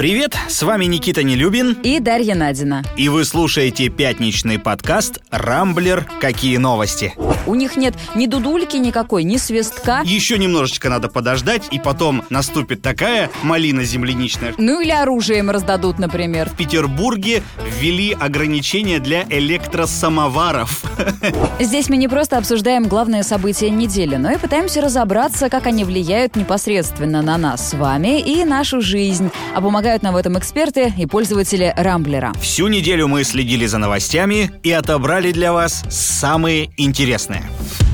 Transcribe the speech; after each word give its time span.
Привет, 0.00 0.34
с 0.48 0.62
вами 0.62 0.86
Никита 0.86 1.22
Нелюбин. 1.22 1.76
И 1.82 2.00
Дарья 2.00 2.34
Надина. 2.34 2.82
И 2.96 3.10
вы 3.10 3.26
слушаете 3.26 3.90
пятничный 3.90 4.58
подкаст 4.58 5.20
«Рамблер. 5.30 6.06
Какие 6.22 6.56
новости?». 6.56 7.12
У 7.46 7.54
них 7.54 7.76
нет 7.76 7.94
ни 8.14 8.26
дудульки 8.26 8.76
никакой, 8.76 9.24
ни 9.24 9.36
свистка. 9.36 10.02
Еще 10.04 10.38
немножечко 10.38 10.88
надо 10.88 11.08
подождать, 11.08 11.64
и 11.70 11.78
потом 11.78 12.22
наступит 12.30 12.82
такая 12.82 13.30
малина 13.42 13.84
земляничная. 13.84 14.54
Ну 14.58 14.80
или 14.80 14.90
оружие 14.90 15.40
им 15.40 15.50
раздадут, 15.50 15.98
например. 15.98 16.48
В 16.48 16.56
Петербурге 16.56 17.42
ввели 17.78 18.12
ограничения 18.12 18.98
для 18.98 19.24
электросамоваров. 19.28 20.82
Здесь 21.58 21.88
мы 21.88 21.96
не 21.96 22.08
просто 22.08 22.38
обсуждаем 22.38 22.88
главные 22.88 23.22
события 23.22 23.70
недели, 23.70 24.16
но 24.16 24.32
и 24.32 24.38
пытаемся 24.38 24.80
разобраться, 24.80 25.48
как 25.48 25.66
они 25.66 25.84
влияют 25.84 26.36
непосредственно 26.36 27.22
на 27.22 27.38
нас 27.38 27.70
с 27.70 27.74
вами 27.74 28.20
и 28.20 28.44
нашу 28.44 28.80
жизнь. 28.80 29.30
А 29.54 29.60
помогают 29.60 30.02
нам 30.02 30.14
в 30.14 30.16
этом 30.16 30.38
эксперты 30.38 30.92
и 30.96 31.06
пользователи 31.06 31.72
Рамблера. 31.76 32.32
Всю 32.40 32.68
неделю 32.68 33.08
мы 33.08 33.24
следили 33.24 33.66
за 33.66 33.78
новостями 33.78 34.50
и 34.62 34.70
отобрали 34.70 35.32
для 35.32 35.52
вас 35.52 35.84
самые 35.88 36.70
интересные. 36.76 37.29
ね。 37.30 37.89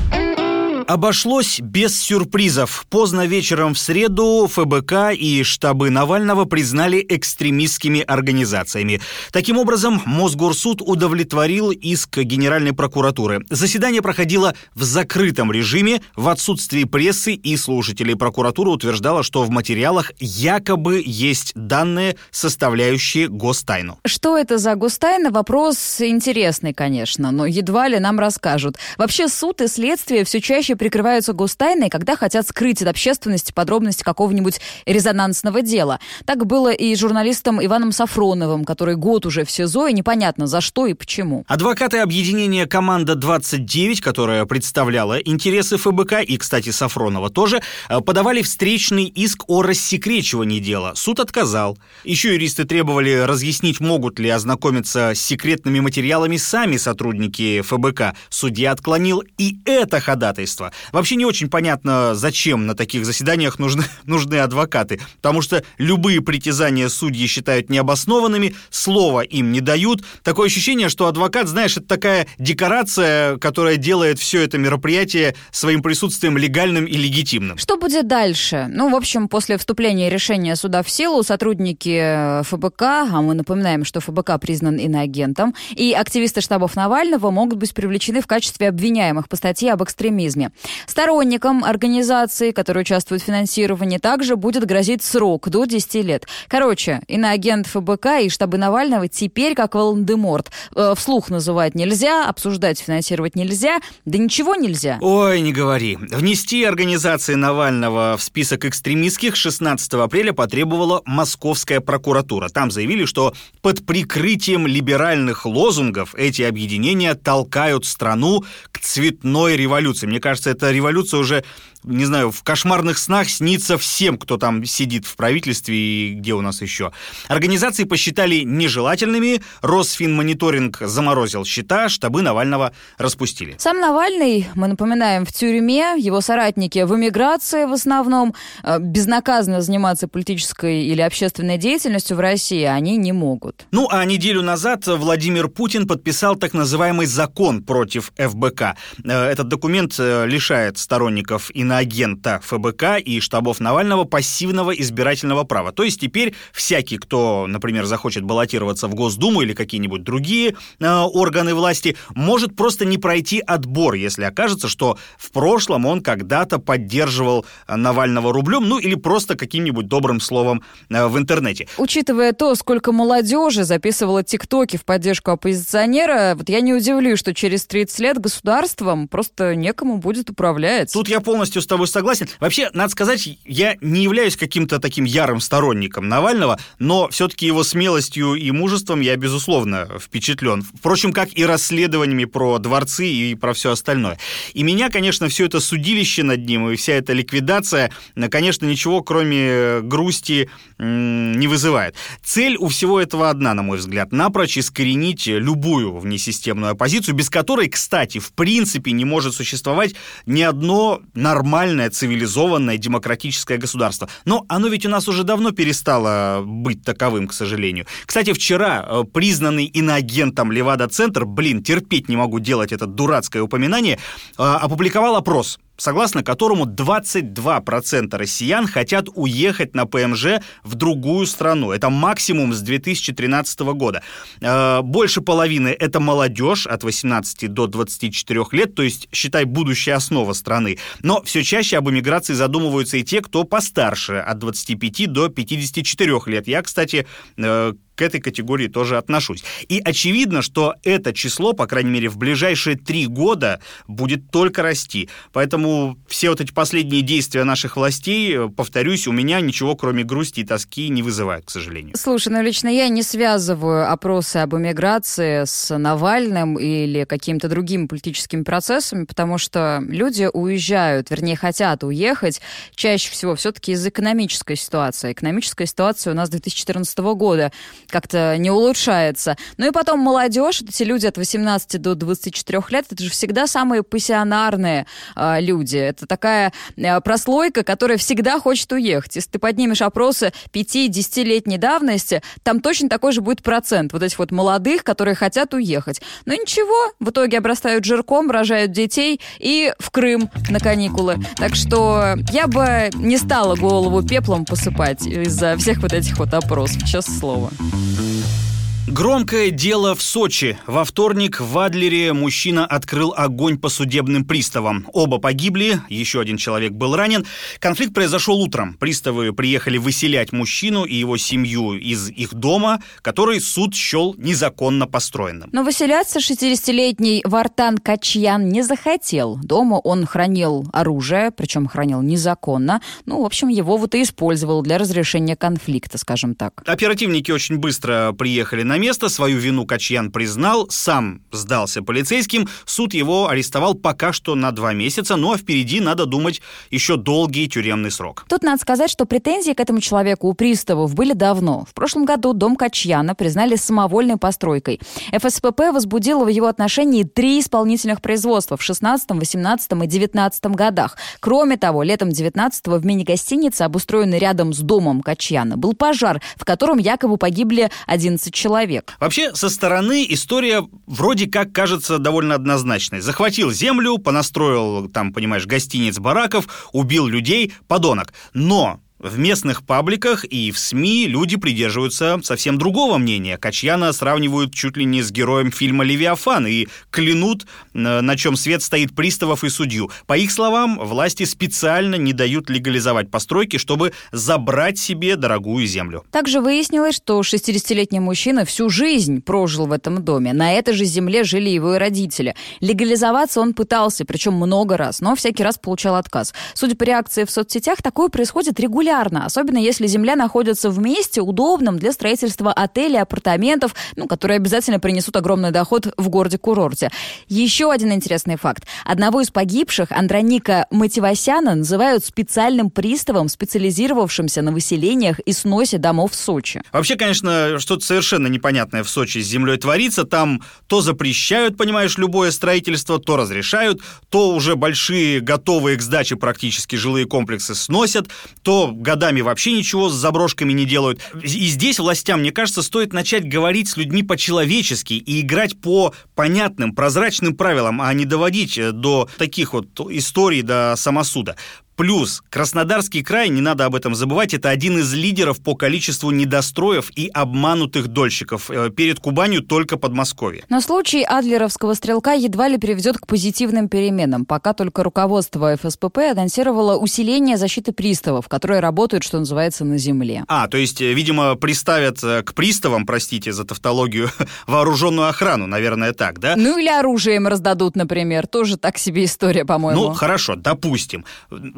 Обошлось 0.87 1.59
без 1.59 1.99
сюрпризов. 1.99 2.85
Поздно 2.89 3.25
вечером 3.25 3.73
в 3.73 3.77
среду 3.77 4.49
ФБК 4.49 5.11
и 5.11 5.43
штабы 5.43 5.89
Навального 5.89 6.45
признали 6.45 7.05
экстремистскими 7.09 7.99
организациями. 7.99 9.01
Таким 9.33 9.57
образом, 9.57 10.01
Мосгорсуд 10.05 10.81
удовлетворил 10.81 11.71
иск 11.71 12.19
Генеральной 12.19 12.71
прокуратуры. 12.71 13.43
Заседание 13.49 14.01
проходило 14.01 14.55
в 14.75 14.83
закрытом 14.83 15.51
режиме, 15.51 16.01
в 16.15 16.29
отсутствии 16.29 16.85
прессы 16.85 17.33
и 17.33 17.57
слушателей. 17.57 18.15
Прокуратура 18.15 18.69
утверждала, 18.69 19.23
что 19.23 19.43
в 19.43 19.49
материалах 19.49 20.13
якобы 20.19 21.03
есть 21.05 21.51
данные, 21.53 22.15
составляющие 22.31 23.27
гостайну. 23.27 23.99
Что 24.05 24.37
это 24.37 24.57
за 24.57 24.75
гостайна? 24.75 25.31
Вопрос 25.31 25.99
интересный, 25.99 26.73
конечно, 26.73 27.31
но 27.31 27.45
едва 27.45 27.89
ли 27.89 27.99
нам 27.99 28.17
расскажут. 28.19 28.77
Вообще 28.97 29.27
суд 29.27 29.59
и 29.59 29.67
следствие 29.67 30.23
все 30.23 30.39
чаще 30.39 30.76
прикрываются 30.77 31.33
гостайной, 31.33 31.89
когда 31.89 32.15
хотят 32.15 32.47
скрыть 32.47 32.81
от 32.81 32.87
общественности 32.87 33.51
подробности 33.51 34.03
какого-нибудь 34.03 34.61
резонансного 34.85 35.61
дела. 35.61 35.99
Так 36.25 36.45
было 36.45 36.71
и 36.71 36.95
журналистом 36.95 37.63
Иваном 37.63 37.91
Сафроновым, 37.91 38.65
который 38.65 38.95
год 38.95 39.25
уже 39.25 39.43
в 39.43 39.51
СИЗО, 39.51 39.87
и 39.87 39.93
непонятно 39.93 40.47
за 40.47 40.61
что 40.61 40.85
и 40.85 40.93
почему. 40.93 41.43
Адвокаты 41.47 41.97
объединения 41.97 42.65
«Команда-29», 42.65 44.01
которая 44.01 44.45
представляла 44.45 45.19
интересы 45.19 45.77
ФБК, 45.77 46.21
и, 46.21 46.37
кстати, 46.37 46.69
Сафронова 46.69 47.29
тоже, 47.29 47.61
э, 47.89 47.99
подавали 48.01 48.41
встречный 48.41 49.05
иск 49.05 49.43
о 49.47 49.61
рассекречивании 49.61 50.59
дела. 50.59 50.93
Суд 50.95 51.19
отказал. 51.19 51.77
Еще 52.03 52.33
юристы 52.33 52.65
требовали 52.65 53.13
разъяснить, 53.13 53.79
могут 53.79 54.19
ли 54.19 54.29
ознакомиться 54.29 55.13
с 55.15 55.19
секретными 55.19 55.79
материалами 55.79 56.37
сами 56.37 56.77
сотрудники 56.77 57.61
ФБК. 57.61 58.15
Судья 58.29 58.71
отклонил 58.71 59.23
и 59.37 59.57
это 59.65 59.99
ходатайство. 59.99 60.66
Вообще 60.91 61.15
не 61.15 61.25
очень 61.25 61.49
понятно, 61.49 62.15
зачем 62.15 62.65
на 62.65 62.75
таких 62.75 63.05
заседаниях 63.05 63.59
нужны, 63.59 63.83
нужны 64.05 64.35
адвокаты, 64.35 64.99
потому 65.17 65.41
что 65.41 65.63
любые 65.77 66.21
притязания 66.21 66.89
судьи 66.89 67.27
считают 67.27 67.69
необоснованными, 67.69 68.55
слова 68.69 69.21
им 69.21 69.51
не 69.51 69.61
дают. 69.61 70.03
Такое 70.23 70.47
ощущение, 70.47 70.89
что 70.89 71.07
адвокат, 71.07 71.47
знаешь, 71.47 71.77
это 71.77 71.87
такая 71.87 72.27
декорация, 72.37 73.37
которая 73.37 73.77
делает 73.77 74.19
все 74.19 74.41
это 74.41 74.57
мероприятие 74.57 75.35
своим 75.51 75.81
присутствием 75.81 76.37
легальным 76.37 76.85
и 76.85 76.95
легитимным. 76.95 77.57
Что 77.57 77.77
будет 77.77 78.07
дальше? 78.07 78.67
Ну, 78.69 78.89
в 78.89 78.95
общем, 78.95 79.27
после 79.27 79.57
вступления 79.57 80.09
решения 80.09 80.55
суда 80.55 80.83
в 80.83 80.89
силу 80.89 81.23
сотрудники 81.23 81.99
э, 82.01 82.43
ФБК, 82.43 82.81
а 82.81 83.21
мы 83.21 83.33
напоминаем, 83.33 83.85
что 83.85 83.99
ФБК 83.99 84.39
признан 84.39 84.77
иноагентом, 84.77 85.53
и 85.71 85.93
активисты 85.93 86.41
штабов 86.41 86.75
Навального 86.75 87.31
могут 87.31 87.57
быть 87.57 87.73
привлечены 87.73 88.21
в 88.21 88.27
качестве 88.27 88.69
обвиняемых 88.69 89.29
по 89.29 89.35
статье 89.35 89.73
об 89.73 89.83
экстремизме. 89.83 90.51
Сторонникам 90.85 91.63
организации, 91.63 92.51
которые 92.51 92.81
участвуют 92.81 93.23
в 93.23 93.25
финансировании, 93.25 93.97
также 93.97 94.35
будет 94.35 94.65
грозить 94.65 95.03
срок 95.03 95.49
до 95.49 95.65
10 95.65 95.93
лет. 96.03 96.27
Короче, 96.47 97.01
иноагент 97.07 97.67
ФБК 97.67 98.21
и 98.23 98.29
штабы 98.29 98.57
Навального 98.57 99.07
теперь 99.07 99.55
как 99.55 99.75
Волан-де-Морт. 99.75 100.51
Э, 100.75 100.93
вслух 100.95 101.29
называть 101.29 101.75
нельзя, 101.75 102.27
обсуждать, 102.27 102.79
финансировать 102.79 103.35
нельзя, 103.35 103.79
да 104.05 104.17
ничего 104.17 104.55
нельзя. 104.55 104.97
Ой, 105.01 105.41
не 105.41 105.53
говори. 105.53 105.97
Внести 105.97 106.63
организации 106.63 107.35
Навального 107.35 108.15
в 108.17 108.23
список 108.23 108.65
экстремистских 108.65 109.35
16 109.35 109.93
апреля 109.93 110.33
потребовала 110.33 111.01
Московская 111.05 111.79
прокуратура. 111.79 112.49
Там 112.49 112.71
заявили, 112.71 113.05
что 113.05 113.33
под 113.61 113.85
прикрытием 113.85 114.67
либеральных 114.67 115.45
лозунгов 115.45 116.15
эти 116.15 116.41
объединения 116.41 117.15
толкают 117.15 117.85
страну 117.85 118.43
к 118.71 118.79
цветной 118.79 119.57
революции. 119.57 120.07
Мне 120.07 120.19
кажется, 120.19 120.46
эта 120.47 120.71
революция 120.71 121.19
уже 121.19 121.43
не 121.87 122.05
знаю, 122.05 122.31
в 122.31 122.43
кошмарных 122.43 122.97
снах 122.97 123.29
снится 123.29 123.77
всем, 123.77 124.17
кто 124.17 124.37
там 124.37 124.65
сидит 124.65 125.05
в 125.05 125.15
правительстве 125.15 125.75
и 125.75 126.13
где 126.13 126.33
у 126.33 126.41
нас 126.41 126.61
еще. 126.61 126.91
Организации 127.27 127.85
посчитали 127.85 128.43
нежелательными, 128.43 129.41
Росфинмониторинг 129.61 130.79
заморозил 130.81 131.45
счета, 131.45 131.89
штабы 131.89 132.21
Навального 132.21 132.73
распустили. 132.97 133.55
Сам 133.57 133.79
Навальный, 133.79 134.47
мы 134.55 134.67
напоминаем, 134.67 135.25
в 135.25 135.33
тюрьме, 135.33 135.95
его 135.97 136.21
соратники 136.21 136.79
в 136.79 136.95
эмиграции 136.95 137.65
в 137.65 137.73
основном, 137.73 138.35
э, 138.63 138.77
безнаказанно 138.79 139.61
заниматься 139.61 140.07
политической 140.07 140.83
или 140.83 141.01
общественной 141.01 141.57
деятельностью 141.57 142.17
в 142.17 142.19
России 142.19 142.63
они 142.63 142.97
не 142.97 143.13
могут. 143.13 143.65
Ну, 143.71 143.87
а 143.89 144.03
неделю 144.05 144.41
назад 144.41 144.85
Владимир 144.87 145.47
Путин 145.47 145.87
подписал 145.87 146.35
так 146.35 146.53
называемый 146.53 147.05
закон 147.05 147.63
против 147.63 148.11
ФБК. 148.17 148.75
Э, 149.03 149.25
этот 149.25 149.47
документ 149.47 149.95
э, 149.99 150.25
лишает 150.25 150.77
сторонников 150.77 151.51
и 151.53 151.63
иноагента 151.77 152.39
ФБК 152.43 152.99
и 153.03 153.19
штабов 153.19 153.59
Навального 153.59 154.03
пассивного 154.03 154.71
избирательного 154.71 155.43
права. 155.43 155.71
То 155.71 155.83
есть 155.83 156.01
теперь 156.01 156.33
всякий, 156.51 156.97
кто, 156.97 157.45
например, 157.47 157.85
захочет 157.85 158.23
баллотироваться 158.23 158.87
в 158.87 158.95
Госдуму 158.95 159.41
или 159.41 159.53
какие-нибудь 159.53 160.03
другие 160.03 160.55
э, 160.79 160.87
органы 160.87 161.53
власти, 161.53 161.95
может 162.15 162.55
просто 162.55 162.85
не 162.85 162.97
пройти 162.97 163.39
отбор, 163.39 163.93
если 163.93 164.23
окажется, 164.23 164.67
что 164.67 164.97
в 165.17 165.31
прошлом 165.31 165.85
он 165.85 166.01
когда-то 166.01 166.59
поддерживал 166.59 167.45
Навального 167.67 168.33
рублем, 168.33 168.67
ну 168.67 168.79
или 168.79 168.95
просто 168.95 169.35
каким-нибудь 169.35 169.87
добрым 169.87 170.19
словом 170.19 170.63
э, 170.89 171.07
в 171.07 171.17
интернете. 171.17 171.67
Учитывая 171.77 172.33
то, 172.33 172.55
сколько 172.55 172.91
молодежи 172.91 173.63
записывала 173.63 174.23
тиктоки 174.23 174.77
в 174.77 174.85
поддержку 174.85 175.31
оппозиционера, 175.31 176.33
вот 176.35 176.49
я 176.49 176.61
не 176.61 176.73
удивлюсь, 176.73 177.19
что 177.19 177.33
через 177.33 177.65
30 177.67 177.99
лет 177.99 178.19
государством 178.19 179.07
просто 179.07 179.55
некому 179.55 179.97
будет 179.97 180.29
управлять. 180.29 180.91
Тут 180.91 181.07
я 181.07 181.21
полностью 181.21 181.56
полностью 181.57 181.61
с 181.61 181.67
тобой 181.67 181.87
согласен. 181.87 182.27
Вообще, 182.39 182.69
надо 182.73 182.91
сказать, 182.91 183.27
я 183.45 183.75
не 183.81 184.03
являюсь 184.03 184.37
каким-то 184.37 184.79
таким 184.79 185.05
ярым 185.05 185.39
сторонником 185.39 186.07
Навального, 186.07 186.59
но 186.79 187.07
все-таки 187.09 187.45
его 187.47 187.63
смелостью 187.63 188.35
и 188.35 188.51
мужеством 188.51 189.01
я, 189.01 189.15
безусловно, 189.15 189.87
впечатлен. 189.99 190.61
Впрочем, 190.61 191.13
как 191.13 191.29
и 191.37 191.45
расследованиями 191.45 192.25
про 192.25 192.59
дворцы 192.59 193.07
и 193.07 193.35
про 193.35 193.53
все 193.53 193.71
остальное. 193.71 194.17
И 194.53 194.63
меня, 194.63 194.89
конечно, 194.89 195.27
все 195.27 195.45
это 195.45 195.59
судилище 195.59 196.23
над 196.23 196.45
ним 196.45 196.69
и 196.69 196.75
вся 196.75 196.93
эта 196.93 197.13
ликвидация, 197.13 197.91
конечно, 198.29 198.65
ничего, 198.65 199.01
кроме 199.01 199.81
грусти, 199.81 200.49
не 200.77 201.47
вызывает. 201.47 201.95
Цель 202.23 202.55
у 202.57 202.67
всего 202.67 202.99
этого 202.99 203.29
одна, 203.29 203.53
на 203.53 203.63
мой 203.63 203.77
взгляд, 203.77 204.11
напрочь 204.11 204.57
искоренить 204.57 205.27
любую 205.27 205.97
внесистемную 205.97 206.71
оппозицию, 206.73 207.15
без 207.15 207.29
которой, 207.29 207.69
кстати, 207.69 208.19
в 208.19 208.31
принципе 208.33 208.91
не 208.91 209.05
может 209.05 209.33
существовать 209.33 209.95
ни 210.25 210.41
одно 210.41 211.01
нормальное 211.13 211.46
нормальное, 211.47 211.89
цивилизованное, 211.89 212.77
демократическое 212.77 213.57
государство. 213.57 214.09
Но 214.25 214.45
оно 214.49 214.67
ведь 214.67 214.85
у 214.85 214.89
нас 214.89 215.07
уже 215.07 215.23
давно 215.23 215.51
перестало 215.51 216.43
быть 216.45 216.83
таковым, 216.83 217.27
к 217.27 217.33
сожалению. 217.33 217.85
Кстати, 218.05 218.33
вчера 218.33 218.85
э, 218.85 219.03
признанный 219.13 219.65
иноагентом 219.65 220.51
Левада-центр, 220.51 221.25
блин, 221.25 221.63
терпеть 221.63 222.09
не 222.09 222.17
могу 222.17 222.39
делать 222.39 222.73
это 222.73 222.85
дурацкое 222.85 223.43
упоминание, 223.43 223.97
э, 224.37 224.43
опубликовал 224.43 225.15
опрос 225.15 225.57
согласно 225.77 226.23
которому 226.23 226.65
22% 226.65 228.17
россиян 228.17 228.67
хотят 228.67 229.07
уехать 229.13 229.75
на 229.75 229.85
ПМЖ 229.85 230.41
в 230.63 230.75
другую 230.75 231.25
страну. 231.27 231.71
Это 231.71 231.89
максимум 231.89 232.53
с 232.53 232.61
2013 232.61 233.59
года. 233.59 234.01
Э, 234.41 234.81
больше 234.81 235.21
половины– 235.21 235.69
это 235.79 235.99
молодежь 235.99 236.67
от 236.67 236.83
18 236.83 237.53
до 237.53 237.67
24 237.67 238.45
лет, 238.51 238.75
то 238.75 238.83
есть, 238.83 239.07
считай, 239.11 239.45
будущая 239.45 239.95
основа 239.95 240.33
страны. 240.33 240.77
Но 241.01 241.21
все 241.23 241.43
чаще 241.43 241.77
об 241.77 241.89
эмиграции 241.89 242.33
задумываются 242.33 242.97
и 242.97 243.03
те, 243.03 243.21
кто 243.21 243.43
постарше, 243.43 244.15
от 244.15 244.39
25 244.39 245.11
до 245.11 245.29
54 245.29 246.19
лет. 246.27 246.47
Я, 246.47 246.61
кстати, 246.61 247.07
э, 247.37 247.73
к 247.97 248.01
этой 248.03 248.21
категории 248.21 248.67
тоже 248.67 248.97
отношусь. 248.97 249.43
И 249.67 249.81
очевидно, 249.83 250.41
что 250.41 250.75
это 250.83 251.13
число, 251.13 251.53
по 251.53 251.65
крайней 251.65 251.89
мере, 251.89 252.09
в 252.09 252.17
ближайшие 252.17 252.77
три 252.77 253.07
года 253.07 253.59
будет 253.87 254.29
только 254.29 254.61
расти. 254.61 255.09
Поэтому 255.33 255.97
все 256.07 256.29
вот 256.29 256.39
эти 256.39 256.53
последние 256.53 257.01
действия 257.01 257.43
наших 257.43 257.75
властей, 257.75 258.49
повторюсь, 258.49 259.07
у 259.07 259.11
меня 259.11 259.41
ничего, 259.41 259.75
кроме 259.75 260.03
грусти 260.03 260.41
и 260.41 260.43
тоски, 260.45 260.89
не 260.89 261.01
вызывают, 261.01 261.45
к 261.45 261.49
сожалению. 261.49 261.95
Слушай, 261.97 262.29
ну 262.29 262.41
лично 262.43 262.67
я 262.67 262.87
не 262.87 263.01
связываю 263.01 263.91
опросы 263.91 264.37
об 264.37 264.55
эмиграции 264.55 265.45
с 265.45 265.75
Навальным 265.75 266.59
или 266.59 267.03
какими-то 267.03 267.49
другими 267.49 267.87
политическими 267.87 268.43
процессами, 268.43 269.05
потому 269.05 269.39
что 269.39 269.83
люди 269.87 270.29
уезжают, 270.31 271.09
вернее, 271.09 271.35
хотят 271.35 271.83
уехать 271.83 272.41
чаще 272.75 273.09
всего 273.09 273.35
все-таки 273.35 273.71
из 273.71 273.85
экономической 273.87 274.55
ситуации. 274.55 275.13
Экономическая 275.13 275.65
ситуация 275.65 276.13
у 276.13 276.15
нас 276.15 276.29
2014 276.29 276.97
года 276.99 277.51
как-то 277.89 278.37
не 278.37 278.51
улучшается. 278.51 279.35
Ну 279.57 279.67
и 279.67 279.71
потом 279.71 279.99
молодежь, 279.99 280.61
эти 280.61 280.83
люди 280.83 281.05
от 281.05 281.17
18 281.17 281.81
до 281.81 281.95
24 281.95 282.63
лет, 282.69 282.85
это 282.89 283.03
же 283.03 283.09
всегда 283.09 283.47
самые 283.47 283.83
пассионарные 283.83 284.85
э, 285.15 285.41
люди. 285.41 285.77
Это 285.77 286.05
такая 286.05 286.53
э, 286.75 287.01
прослойка, 287.01 287.63
которая 287.63 287.97
всегда 287.97 288.39
хочет 288.39 288.71
уехать. 288.71 289.15
Если 289.15 289.31
ты 289.31 289.39
поднимешь 289.39 289.81
опросы 289.81 290.33
5-10-летней 290.53 291.57
давности, 291.57 292.21
там 292.43 292.61
точно 292.61 292.89
такой 292.89 293.11
же 293.11 293.21
будет 293.21 293.43
процент 293.43 293.93
вот 293.93 294.03
этих 294.03 294.19
вот 294.19 294.31
молодых, 294.31 294.83
которые 294.83 295.15
хотят 295.15 295.53
уехать. 295.53 296.01
Но 296.25 296.33
ничего, 296.33 296.93
в 296.99 297.09
итоге 297.09 297.37
обрастают 297.37 297.85
жирком, 297.85 298.31
рожают 298.31 298.71
детей 298.71 299.21
и 299.39 299.73
в 299.79 299.91
Крым 299.91 300.29
на 300.49 300.59
каникулы. 300.59 301.17
Так 301.37 301.55
что 301.55 302.15
я 302.31 302.47
бы 302.47 302.89
не 302.95 303.17
стала 303.17 303.55
голову 303.55 304.01
пеплом 304.01 304.45
посыпать 304.45 305.05
из-за 305.05 305.57
всех 305.57 305.79
вот 305.79 305.93
этих 305.93 306.17
вот 306.17 306.33
опросов, 306.33 306.83
честное 306.83 307.17
слово. 307.17 307.51
Mm-hmm. 307.77 308.46
Громкое 308.87 309.51
дело 309.51 309.95
в 309.95 310.01
Сочи. 310.01 310.57
Во 310.65 310.85
вторник 310.85 311.41
в 311.41 311.59
Адлере 311.59 312.13
мужчина 312.13 312.65
открыл 312.65 313.13
огонь 313.17 313.57
по 313.57 313.67
судебным 313.67 314.23
приставам. 314.23 314.87
Оба 314.93 315.17
погибли, 315.17 315.81
еще 315.89 316.21
один 316.21 316.37
человек 316.37 316.71
был 316.71 316.95
ранен. 316.95 317.25
Конфликт 317.59 317.93
произошел 317.93 318.39
утром. 318.41 318.75
Приставы 318.75 319.33
приехали 319.33 319.77
выселять 319.77 320.31
мужчину 320.31 320.85
и 320.85 320.95
его 320.95 321.17
семью 321.17 321.73
из 321.73 322.09
их 322.09 322.33
дома, 322.33 322.81
который 323.01 323.41
суд 323.41 323.75
счел 323.75 324.15
незаконно 324.17 324.87
построенным. 324.87 325.49
Но 325.51 325.63
выселяться 325.63 326.19
60-летний 326.19 327.23
Вартан 327.25 327.79
Качьян 327.79 328.47
не 328.47 328.61
захотел. 328.61 329.35
Дома 329.43 329.75
он 329.75 330.05
хранил 330.05 330.65
оружие, 330.71 331.31
причем 331.31 331.67
хранил 331.67 332.01
незаконно. 332.01 332.81
Ну, 333.05 333.21
в 333.21 333.25
общем, 333.25 333.49
его 333.49 333.75
вот 333.75 333.95
и 333.95 334.01
использовал 334.01 334.61
для 334.61 334.77
разрешения 334.77 335.35
конфликта, 335.35 335.97
скажем 335.97 336.35
так. 336.35 336.63
Оперативники 336.65 337.31
очень 337.31 337.57
быстро 337.57 338.13
приехали 338.17 338.63
на 338.63 338.76
место, 338.77 339.09
свою 339.09 339.39
вину 339.39 339.65
Качьян 339.65 340.11
признал, 340.11 340.67
сам 340.69 341.21
сдался 341.31 341.81
полицейским, 341.81 342.47
суд 342.65 342.93
его 342.93 343.27
арестовал 343.27 343.75
пока 343.75 344.13
что 344.13 344.35
на 344.35 344.51
два 344.51 344.73
месяца, 344.73 345.15
ну 345.15 345.31
а 345.33 345.37
впереди, 345.37 345.79
надо 345.79 346.05
думать, 346.05 346.41
еще 346.69 346.97
долгий 346.97 347.49
тюремный 347.49 347.91
срок. 347.91 348.25
Тут 348.29 348.43
надо 348.43 348.61
сказать, 348.61 348.89
что 348.89 349.05
претензии 349.05 349.53
к 349.53 349.59
этому 349.59 349.79
человеку 349.79 350.27
у 350.27 350.33
приставов 350.33 350.93
были 350.93 351.13
давно. 351.13 351.65
В 351.69 351.73
прошлом 351.73 352.05
году 352.05 352.33
дом 352.33 352.55
Качьяна 352.55 353.15
признали 353.15 353.55
самовольной 353.55 354.17
постройкой. 354.17 354.79
ФСПП 355.11 355.71
возбудила 355.73 356.23
в 356.23 356.29
его 356.29 356.47
отношении 356.47 357.03
три 357.03 357.39
исполнительных 357.39 358.01
производства 358.01 358.57
в 358.57 358.61
16, 358.61 359.09
18 359.11 359.71
и 359.71 359.87
19 359.87 360.45
годах. 360.47 360.97
Кроме 361.19 361.57
того, 361.57 361.83
летом 361.83 362.09
19 362.09 362.67
в 362.67 362.85
мини-гостинице, 362.85 363.63
обустроенной 363.63 364.19
рядом 364.19 364.53
с 364.53 364.59
домом 364.59 365.01
Качьяна, 365.01 365.57
был 365.57 365.73
пожар, 365.73 366.21
в 366.35 366.45
котором 366.45 366.77
якобы 366.77 367.17
погибли 367.17 367.71
11 367.87 368.33
человек 368.33 368.66
человек. 368.67 368.95
Вообще, 368.99 369.33
со 369.35 369.49
стороны 369.49 370.05
история 370.09 370.67
вроде 370.85 371.27
как 371.29 371.51
кажется 371.53 371.97
довольно 371.97 372.35
однозначной. 372.35 373.01
Захватил 373.01 373.51
землю, 373.51 373.97
понастроил 373.97 374.89
там, 374.89 375.13
понимаешь, 375.13 375.45
гостиниц, 375.45 375.99
бараков, 375.99 376.69
убил 376.73 377.07
людей, 377.07 377.53
подонок. 377.67 378.13
Но 378.33 378.79
в 378.99 379.19
местных 379.19 379.63
пабликах 379.63 380.25
и 380.25 380.51
в 380.51 380.57
СМИ 380.57 381.07
люди 381.07 381.37
придерживаются 381.37 382.19
совсем 382.23 382.57
другого 382.57 382.97
мнения. 382.97 383.37
Качьяна 383.37 383.93
сравнивают 383.93 384.53
чуть 384.53 384.75
ли 384.77 384.85
не 384.85 385.01
с 385.01 385.11
героем 385.11 385.51
фильма 385.51 385.83
«Левиафан» 385.83 386.47
и 386.47 386.67
клянут, 386.89 387.45
э, 387.73 388.01
на 388.01 388.17
чем 388.17 388.35
свет 388.35 388.63
стоит 388.63 388.95
приставов 388.95 389.43
и 389.43 389.49
судью. 389.49 389.91
По 390.07 390.17
их 390.17 390.31
словам, 390.31 390.79
власти 390.79 391.25
специально 391.25 391.95
не 391.95 392.13
дают 392.13 392.49
легализовать 392.49 393.11
постройки, 393.11 393.57
чтобы 393.57 393.93
забрать 394.11 394.79
себе 394.79 395.15
дорогую 395.15 395.67
землю. 395.67 396.03
Также 396.11 396.41
выяснилось, 396.41 396.95
что 396.95 397.19
60-летний 397.19 397.99
мужчина 397.99 398.45
всю 398.45 398.69
жизнь 398.69 399.21
прожил 399.21 399.67
в 399.67 399.71
этом 399.71 400.03
доме. 400.03 400.33
На 400.33 400.53
этой 400.53 400.73
же 400.73 400.85
земле 400.85 401.23
жили 401.23 401.49
его 401.49 401.75
и 401.75 401.77
родители. 401.77 402.35
Легализоваться 402.61 403.41
он 403.41 403.53
пытался, 403.53 404.05
причем 404.05 404.33
много 404.33 404.75
раз, 404.75 405.01
но 405.01 405.15
всякий 405.15 405.43
раз 405.43 405.57
получал 405.57 405.95
отказ. 405.95 406.33
Судя 406.55 406.75
по 406.75 406.83
реакции 406.83 407.25
в 407.25 407.31
соцсетях, 407.31 407.81
такое 407.81 408.09
происходит 408.09 408.59
регулярно 408.59 408.86
регулярно, 408.87 409.25
особенно 409.25 409.57
если 409.57 409.87
земля 409.87 410.15
находится 410.15 410.69
в 410.69 410.79
месте, 410.79 411.21
удобном 411.21 411.77
для 411.77 411.91
строительства 411.91 412.53
отелей, 412.53 413.01
апартаментов, 413.01 413.75
ну, 413.95 414.07
которые 414.07 414.37
обязательно 414.37 414.79
принесут 414.79 415.15
огромный 415.15 415.51
доход 415.51 415.93
в 415.97 416.09
городе-курорте. 416.09 416.89
Еще 417.27 417.71
один 417.71 417.91
интересный 417.91 418.37
факт. 418.37 418.65
Одного 418.85 419.21
из 419.21 419.29
погибших, 419.29 419.91
Андроника 419.91 420.67
Мативасяна, 420.71 421.55
называют 421.55 422.05
специальным 422.05 422.69
приставом, 422.69 423.27
специализировавшимся 423.27 424.41
на 424.41 424.51
выселениях 424.51 425.19
и 425.19 425.33
сносе 425.33 425.77
домов 425.77 426.13
в 426.13 426.15
Сочи. 426.15 426.61
Вообще, 426.71 426.95
конечно, 426.95 427.59
что-то 427.59 427.85
совершенно 427.85 428.27
непонятное 428.27 428.83
в 428.83 428.89
Сочи 428.89 429.19
с 429.19 429.27
землей 429.27 429.57
творится. 429.57 430.05
Там 430.05 430.41
то 430.67 430.81
запрещают, 430.81 431.57
понимаешь, 431.57 431.97
любое 431.97 432.31
строительство, 432.31 432.99
то 432.99 433.17
разрешают, 433.17 433.81
то 434.09 434.33
уже 434.33 434.55
большие, 434.55 435.19
готовые 435.19 435.77
к 435.77 435.81
сдаче 435.81 436.15
практически 436.15 436.75
жилые 436.75 437.05
комплексы 437.05 437.53
сносят, 437.53 438.07
то 438.43 438.71
годами 438.81 439.21
вообще 439.21 439.51
ничего 439.53 439.89
с 439.89 439.93
заброшками 439.93 440.53
не 440.53 440.65
делают. 440.65 441.01
И 441.23 441.47
здесь 441.47 441.79
властям, 441.79 442.21
мне 442.21 442.31
кажется, 442.31 442.61
стоит 442.61 442.93
начать 442.93 443.27
говорить 443.27 443.69
с 443.69 443.77
людьми 443.77 444.03
по-человечески 444.03 444.93
и 444.93 445.21
играть 445.21 445.59
по 445.59 445.93
понятным, 446.15 446.73
прозрачным 446.73 447.35
правилам, 447.35 447.81
а 447.81 447.93
не 447.93 448.05
доводить 448.05 448.57
э, 448.57 448.71
до 448.71 449.09
таких 449.17 449.53
вот 449.53 449.67
историй 449.89 450.41
до 450.41 450.75
самосуда. 450.77 451.35
Плюс 451.77 452.23
Краснодарский 452.31 453.03
край, 453.03 453.29
не 453.29 453.39
надо 453.39 453.65
об 453.65 453.75
этом 453.75 453.93
забывать, 453.93 454.33
это 454.33 454.49
один 454.49 454.79
из 454.79 454.91
лидеров 454.95 455.39
по 455.39 455.53
количеству 455.53 456.09
недостроев 456.09 456.89
и 456.95 457.07
обманутых 457.07 457.87
дольщиков. 457.89 458.49
Э, 458.49 458.71
перед 458.71 458.99
Кубанью 458.99 459.43
только 459.43 459.77
Подмосковье. 459.77 460.43
Но 460.49 460.59
случай 460.59 461.03
Адлеровского 461.03 461.75
стрелка 461.75 462.13
едва 462.13 462.47
ли 462.47 462.57
приведет 462.57 462.97
к 462.97 463.05
позитивным 463.05 463.69
переменам. 463.69 464.25
Пока 464.25 464.53
только 464.53 464.83
руководство 464.83 465.55
ФСПП 465.55 465.99
анонсировало 465.99 466.77
усиление 466.77 467.37
защиты 467.37 467.73
приставов, 467.73 468.27
которые 468.27 468.59
работают, 468.59 469.03
что 469.03 469.19
называется, 469.19 469.63
на 469.63 469.77
земле. 469.77 470.23
А, 470.27 470.47
то 470.47 470.57
есть, 470.57 470.81
э, 470.81 470.93
видимо, 470.93 471.35
приставят 471.35 472.03
э, 472.03 472.23
к 472.23 472.33
приставам, 472.33 472.87
простите 472.87 473.31
за 473.31 473.43
тавтологию, 473.43 474.09
вооруженную 474.47 475.09
охрану, 475.09 475.45
наверное, 475.45 475.93
так, 475.93 476.19
да? 476.19 476.33
Ну 476.35 476.57
или 476.57 476.69
оружием 476.69 477.27
раздадут, 477.27 477.75
например. 477.75 478.25
Тоже 478.25 478.57
так 478.57 478.79
себе 478.79 479.05
история, 479.05 479.45
по-моему. 479.45 479.89
Ну, 479.89 479.93
хорошо, 479.93 480.35
допустим 480.35 481.05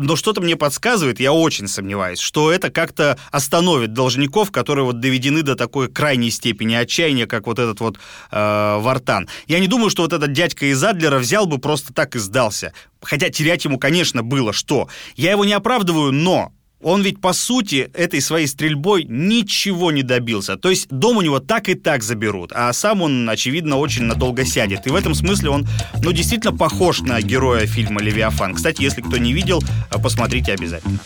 но 0.09 0.15
что-то 0.15 0.41
мне 0.41 0.55
подсказывает, 0.55 1.19
я 1.19 1.31
очень 1.31 1.67
сомневаюсь, 1.67 2.17
что 2.17 2.51
это 2.51 2.71
как-то 2.71 3.19
остановит 3.31 3.93
должников, 3.93 4.51
которые 4.51 4.83
вот 4.83 4.99
доведены 4.99 5.43
до 5.43 5.55
такой 5.55 5.87
крайней 5.87 6.31
степени 6.31 6.73
отчаяния, 6.73 7.27
как 7.27 7.45
вот 7.45 7.59
этот 7.59 7.79
вот 7.79 7.97
э, 8.31 8.77
Вартан. 8.79 9.29
Я 9.45 9.59
не 9.59 9.67
думаю, 9.67 9.91
что 9.91 10.01
вот 10.01 10.11
этот 10.11 10.33
дядька 10.33 10.65
из 10.65 10.83
Адлера 10.83 11.19
взял 11.19 11.45
бы 11.45 11.59
просто 11.59 11.93
так 11.93 12.15
и 12.15 12.19
сдался. 12.19 12.73
Хотя 13.03 13.29
терять 13.29 13.65
ему, 13.65 13.77
конечно, 13.77 14.23
было 14.23 14.51
что. 14.51 14.89
Я 15.15 15.29
его 15.29 15.45
не 15.45 15.53
оправдываю, 15.53 16.11
но 16.11 16.53
он 16.81 17.01
ведь, 17.01 17.19
по 17.19 17.33
сути, 17.33 17.89
этой 17.93 18.21
своей 18.21 18.47
стрельбой 18.47 19.05
ничего 19.07 19.91
не 19.91 20.03
добился. 20.03 20.55
То 20.55 20.69
есть 20.69 20.87
дом 20.89 21.17
у 21.17 21.21
него 21.21 21.39
так 21.39 21.69
и 21.69 21.75
так 21.75 22.03
заберут, 22.03 22.51
а 22.53 22.71
сам 22.73 23.01
он, 23.01 23.29
очевидно, 23.29 23.77
очень 23.77 24.03
надолго 24.03 24.45
сядет. 24.45 24.87
И 24.87 24.89
в 24.89 24.95
этом 24.95 25.13
смысле 25.13 25.49
он, 25.49 25.67
ну, 26.01 26.11
действительно 26.11 26.55
похож 26.55 27.01
на 27.01 27.21
героя 27.21 27.65
фильма 27.65 28.01
«Левиафан». 28.01 28.55
Кстати, 28.55 28.81
если 28.81 29.01
кто 29.01 29.17
не 29.17 29.33
видел, 29.33 29.61
посмотрите 30.01 30.53
обязательно. 30.53 30.99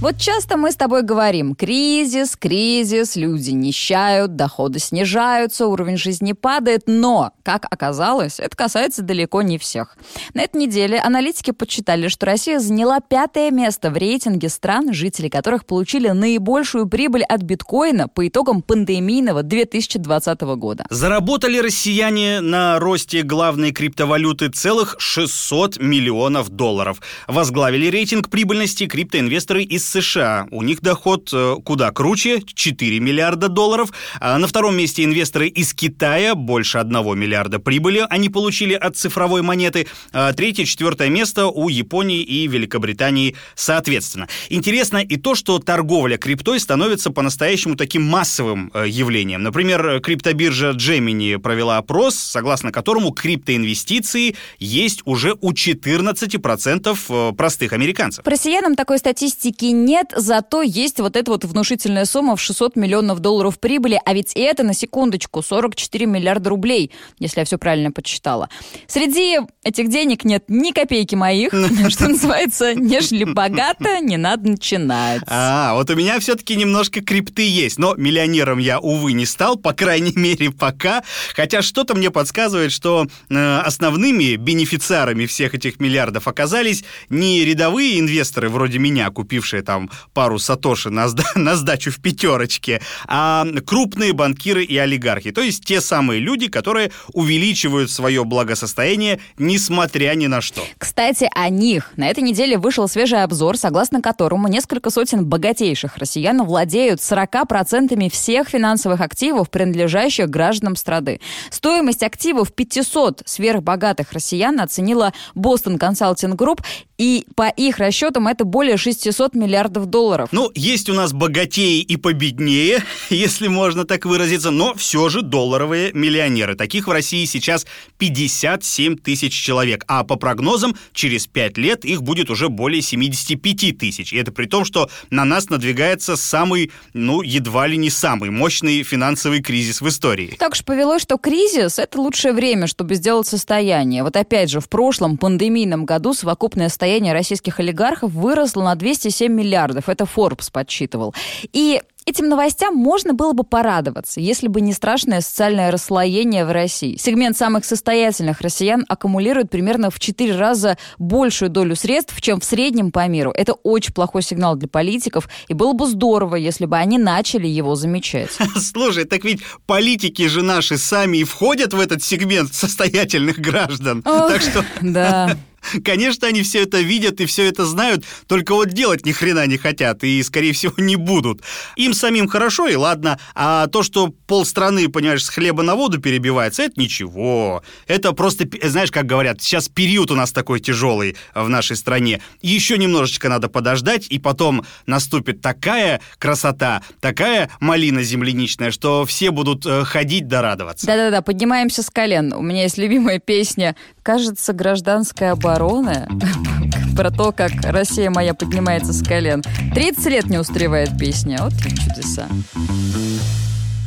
Вот 0.00 0.16
часто 0.16 0.56
мы 0.56 0.70
с 0.70 0.76
тобой 0.76 1.02
говорим, 1.02 1.56
кризис, 1.56 2.36
кризис, 2.36 3.16
люди 3.16 3.50
нищают, 3.50 4.36
доходы 4.36 4.78
снижаются, 4.78 5.66
уровень 5.66 5.96
жизни 5.96 6.34
падает, 6.34 6.82
но, 6.86 7.32
как 7.42 7.66
оказалось, 7.68 8.38
это 8.38 8.56
касается 8.56 9.02
далеко 9.02 9.42
не 9.42 9.58
всех. 9.58 9.96
На 10.34 10.42
этой 10.42 10.58
неделе 10.58 11.00
аналитики 11.00 11.50
подсчитали, 11.50 12.06
что 12.06 12.26
Россия 12.26 12.60
заняла 12.60 13.00
пятое 13.00 13.50
место 13.50 13.90
в 13.90 13.96
рейтинге 13.96 14.50
стран, 14.50 14.92
жители 14.92 15.28
которых 15.28 15.66
получили 15.66 16.10
наибольшую 16.10 16.86
прибыль 16.86 17.24
от 17.24 17.42
биткоина 17.42 18.06
по 18.06 18.28
итогам 18.28 18.62
пандемийного 18.62 19.42
2020 19.42 20.40
года. 20.42 20.86
Заработали 20.90 21.58
россияне 21.58 22.40
на 22.40 22.78
росте 22.78 23.22
главной 23.22 23.72
криптовалюты 23.72 24.48
целых 24.48 24.94
600 25.00 25.80
миллионов 25.80 26.50
долларов. 26.50 27.00
Возглавили 27.26 27.88
рейтинг 27.88 28.30
прибыльности 28.30 28.86
криптоинвесторы 28.86 29.64
из 29.64 29.87
США. 29.88 30.46
У 30.50 30.62
них 30.62 30.80
доход 30.80 31.30
э, 31.32 31.56
куда 31.64 31.90
круче, 31.90 32.42
4 32.42 33.00
миллиарда 33.00 33.48
долларов. 33.48 33.90
А 34.20 34.38
на 34.38 34.46
втором 34.46 34.76
месте 34.76 35.04
инвесторы 35.04 35.48
из 35.48 35.74
Китая, 35.74 36.34
больше 36.34 36.78
1 36.78 37.18
миллиарда 37.18 37.58
прибыли 37.58 38.06
они 38.08 38.28
получили 38.28 38.74
от 38.74 38.96
цифровой 38.96 39.42
монеты. 39.42 39.86
А 40.12 40.32
третье, 40.32 40.64
четвертое 40.64 41.08
место 41.08 41.46
у 41.46 41.68
Японии 41.68 42.22
и 42.22 42.46
Великобритании 42.46 43.36
соответственно. 43.54 44.28
Интересно 44.48 44.98
и 44.98 45.16
то, 45.16 45.34
что 45.34 45.58
торговля 45.58 46.16
криптой 46.16 46.60
становится 46.60 47.10
по-настоящему 47.10 47.76
таким 47.76 48.02
массовым 48.02 48.70
э, 48.74 48.84
явлением. 48.88 49.42
Например, 49.42 50.00
криптобиржа 50.00 50.70
Gemini 50.70 51.38
провела 51.38 51.78
опрос, 51.78 52.16
согласно 52.16 52.72
которому 52.72 53.12
криптоинвестиции 53.12 54.36
есть 54.58 55.02
уже 55.04 55.36
у 55.40 55.52
14% 55.52 56.98
э, 57.08 57.32
простых 57.34 57.72
американцев. 57.72 58.26
Россиянам 58.26 58.76
такой 58.76 58.98
статистики 58.98 59.66
нет, 59.84 60.12
зато 60.16 60.62
есть 60.62 61.00
вот 61.00 61.16
эта 61.16 61.30
вот 61.30 61.44
внушительная 61.44 62.04
сумма 62.04 62.36
в 62.36 62.40
600 62.40 62.76
миллионов 62.76 63.20
долларов 63.20 63.58
прибыли, 63.58 64.00
а 64.04 64.14
ведь 64.14 64.32
это, 64.34 64.62
на 64.62 64.74
секундочку, 64.74 65.42
44 65.42 66.06
миллиарда 66.06 66.50
рублей, 66.50 66.90
если 67.18 67.40
я 67.40 67.44
все 67.44 67.58
правильно 67.58 67.92
подсчитала. 67.92 68.48
Среди 68.86 69.38
этих 69.62 69.88
денег 69.88 70.24
нет 70.24 70.44
ни 70.48 70.72
копейки 70.72 71.14
моих, 71.14 71.52
что 71.88 72.08
называется, 72.08 72.74
нежели 72.74 73.24
богато, 73.24 74.00
не 74.00 74.16
надо 74.16 74.50
начинать. 74.50 75.22
А, 75.26 75.74
вот 75.74 75.90
у 75.90 75.94
меня 75.94 76.18
все-таки 76.20 76.56
немножко 76.56 77.00
крипты 77.00 77.48
есть, 77.48 77.78
но 77.78 77.94
миллионером 77.94 78.58
я, 78.58 78.80
увы, 78.80 79.12
не 79.12 79.26
стал, 79.26 79.56
по 79.56 79.72
крайней 79.72 80.12
мере, 80.16 80.50
пока. 80.50 81.02
Хотя 81.34 81.62
что-то 81.62 81.94
мне 81.94 82.10
подсказывает, 82.10 82.72
что 82.72 83.06
э, 83.28 83.58
основными 83.58 84.36
бенефициарами 84.36 85.26
всех 85.26 85.54
этих 85.54 85.80
миллиардов 85.80 86.28
оказались 86.28 86.84
не 87.08 87.44
рядовые 87.44 88.00
инвесторы 88.00 88.48
вроде 88.48 88.78
меня, 88.78 89.10
купившие 89.10 89.62
там 89.68 89.90
пару 90.14 90.38
сатоши 90.38 90.88
на, 90.88 91.08
сда- 91.08 91.24
на 91.34 91.54
сдачу 91.54 91.90
в 91.90 92.00
пятерочке, 92.00 92.80
а 93.06 93.44
крупные 93.66 94.14
банкиры 94.14 94.64
и 94.64 94.78
олигархи. 94.78 95.30
То 95.30 95.42
есть 95.42 95.62
те 95.62 95.82
самые 95.82 96.20
люди, 96.20 96.48
которые 96.48 96.90
увеличивают 97.12 97.90
свое 97.90 98.24
благосостояние, 98.24 99.20
несмотря 99.36 100.14
ни 100.14 100.26
на 100.26 100.40
что. 100.40 100.62
Кстати, 100.78 101.28
о 101.34 101.50
них. 101.50 101.92
На 101.96 102.08
этой 102.08 102.22
неделе 102.22 102.56
вышел 102.56 102.88
свежий 102.88 103.22
обзор, 103.22 103.58
согласно 103.58 104.00
которому 104.00 104.48
несколько 104.48 104.88
сотен 104.88 105.26
богатейших 105.26 105.98
россиян 105.98 106.42
владеют 106.42 107.00
40% 107.00 108.08
всех 108.08 108.48
финансовых 108.48 109.02
активов, 109.02 109.50
принадлежащих 109.50 110.30
гражданам 110.30 110.76
страны. 110.76 111.20
Стоимость 111.50 112.02
активов 112.02 112.54
500 112.54 113.20
сверхбогатых 113.26 114.12
россиян 114.14 114.58
оценила 114.60 115.12
Boston 115.34 115.78
Consulting 115.78 116.36
Group, 116.36 116.64
и 116.98 117.26
по 117.36 117.48
их 117.48 117.78
расчетам 117.78 118.26
это 118.26 118.44
более 118.44 118.76
600 118.76 119.34
миллиардов 119.34 119.86
долларов. 119.86 120.28
Ну, 120.32 120.50
есть 120.54 120.90
у 120.90 120.94
нас 120.94 121.12
богатеи 121.12 121.80
и 121.80 121.96
победнее, 121.96 122.82
если 123.10 123.46
можно 123.46 123.84
так 123.84 124.04
выразиться, 124.04 124.50
но 124.50 124.74
все 124.74 125.08
же 125.08 125.22
долларовые 125.22 125.92
миллионеры. 125.92 126.56
Таких 126.56 126.88
в 126.88 126.90
России 126.90 127.24
сейчас 127.24 127.66
57 127.98 128.96
тысяч 128.98 129.32
человек, 129.32 129.84
а 129.86 130.02
по 130.02 130.16
прогнозам 130.16 130.76
через 130.92 131.28
5 131.28 131.56
лет 131.56 131.84
их 131.84 132.02
будет 132.02 132.30
уже 132.30 132.48
более 132.48 132.82
75 132.82 133.78
тысяч. 133.78 134.12
И 134.12 134.16
это 134.16 134.32
при 134.32 134.46
том, 134.46 134.64
что 134.64 134.90
на 135.10 135.24
нас 135.24 135.48
надвигается 135.50 136.16
самый, 136.16 136.72
ну, 136.94 137.22
едва 137.22 137.68
ли 137.68 137.76
не 137.76 137.90
самый 137.90 138.30
мощный 138.30 138.82
финансовый 138.82 139.40
кризис 139.40 139.80
в 139.80 139.88
истории. 139.88 140.36
Так 140.38 140.52
уж 140.52 140.64
повелось, 140.64 141.02
что 141.02 141.16
кризис– 141.16 141.78
это 141.78 142.00
лучшее 142.00 142.34
время, 142.34 142.66
чтобы 142.66 142.96
сделать 142.96 143.28
состояние. 143.28 144.02
Вот 144.02 144.16
опять 144.16 144.50
же, 144.50 144.60
в 144.60 144.68
прошлом 144.68 145.16
пандемийном 145.16 145.84
году 145.84 146.12
совокупное 146.12 146.68
состояние 146.88 147.12
российских 147.12 147.60
олигархов 147.60 148.12
выросло 148.12 148.62
на 148.62 148.74
207 148.74 149.30
миллиардов. 149.30 149.90
Это 149.90 150.04
Forbes 150.04 150.50
подсчитывал. 150.50 151.14
И 151.52 151.82
Этим 152.06 152.30
новостям 152.30 152.74
можно 152.74 153.12
было 153.12 153.34
бы 153.34 153.44
порадоваться, 153.44 154.18
если 154.18 154.48
бы 154.48 154.62
не 154.62 154.72
страшное 154.72 155.20
социальное 155.20 155.70
расслоение 155.70 156.46
в 156.46 156.50
России. 156.50 156.96
Сегмент 156.96 157.36
самых 157.36 157.66
состоятельных 157.66 158.40
россиян 158.40 158.86
аккумулирует 158.88 159.50
примерно 159.50 159.90
в 159.90 160.00
4 160.00 160.34
раза 160.34 160.78
большую 160.96 161.50
долю 161.50 161.76
средств, 161.76 162.18
чем 162.22 162.40
в 162.40 162.44
среднем 162.46 162.92
по 162.92 163.06
миру. 163.06 163.30
Это 163.36 163.52
очень 163.52 163.92
плохой 163.92 164.22
сигнал 164.22 164.56
для 164.56 164.68
политиков, 164.68 165.28
и 165.48 165.52
было 165.52 165.74
бы 165.74 165.86
здорово, 165.86 166.36
если 166.36 166.64
бы 166.64 166.78
они 166.78 166.96
начали 166.96 167.46
его 167.46 167.74
замечать. 167.74 168.30
Слушай, 168.56 169.04
так 169.04 169.22
ведь 169.24 169.42
политики 169.66 170.28
же 170.28 170.42
наши 170.42 170.78
сами 170.78 171.18
и 171.18 171.24
входят 171.24 171.74
в 171.74 171.78
этот 171.78 172.02
сегмент 172.02 172.54
состоятельных 172.54 173.38
граждан. 173.38 174.02
Ох, 174.06 174.32
так 174.32 174.40
что... 174.40 174.64
Да. 174.80 175.36
Конечно, 175.84 176.28
они 176.28 176.42
все 176.42 176.62
это 176.62 176.80
видят 176.80 177.20
и 177.20 177.26
все 177.26 177.44
это 177.46 177.66
знают, 177.66 178.04
только 178.26 178.54
вот 178.54 178.70
делать 178.70 179.04
ни 179.04 179.12
хрена 179.12 179.46
не 179.46 179.58
хотят 179.58 180.04
и, 180.04 180.22
скорее 180.22 180.52
всего, 180.52 180.74
не 180.78 180.96
будут. 180.96 181.42
Им 181.76 181.94
самим 181.94 182.28
хорошо 182.28 182.68
и 182.68 182.74
ладно, 182.74 183.18
а 183.34 183.66
то, 183.66 183.82
что 183.82 184.08
полстраны, 184.26 184.88
понимаешь, 184.88 185.24
с 185.24 185.28
хлеба 185.28 185.62
на 185.62 185.74
воду 185.74 186.00
перебивается, 186.00 186.62
это 186.62 186.80
ничего. 186.80 187.62
Это 187.86 188.12
просто, 188.12 188.46
знаешь, 188.62 188.90
как 188.90 189.06
говорят, 189.06 189.42
сейчас 189.42 189.68
период 189.68 190.10
у 190.10 190.14
нас 190.14 190.32
такой 190.32 190.60
тяжелый 190.60 191.16
в 191.34 191.48
нашей 191.48 191.76
стране. 191.76 192.22
Еще 192.42 192.78
немножечко 192.78 193.28
надо 193.28 193.48
подождать, 193.48 194.06
и 194.08 194.18
потом 194.18 194.64
наступит 194.86 195.40
такая 195.40 196.00
красота, 196.18 196.82
такая 197.00 197.50
малина 197.60 198.02
земляничная, 198.02 198.70
что 198.70 199.04
все 199.06 199.30
будут 199.30 199.66
э, 199.66 199.84
ходить 199.84 200.28
да 200.28 200.42
радоваться. 200.42 200.86
Да-да-да, 200.86 201.22
поднимаемся 201.22 201.82
с 201.82 201.90
колен. 201.90 202.32
У 202.32 202.42
меня 202.42 202.62
есть 202.62 202.78
любимая 202.78 203.18
песня 203.18 203.76
«Кажется, 204.08 204.54
гражданская 204.54 205.32
обороны 205.32 206.08
про 206.96 207.10
то, 207.10 207.30
как 207.30 207.52
Россия 207.62 208.08
моя 208.08 208.32
поднимается 208.32 208.94
с 208.94 209.02
колен. 209.02 209.42
30 209.74 210.06
лет 210.06 210.30
не 210.30 210.38
устаревает 210.38 210.96
песня. 210.96 211.36
Вот 211.42 211.52
чудеса. 211.52 212.26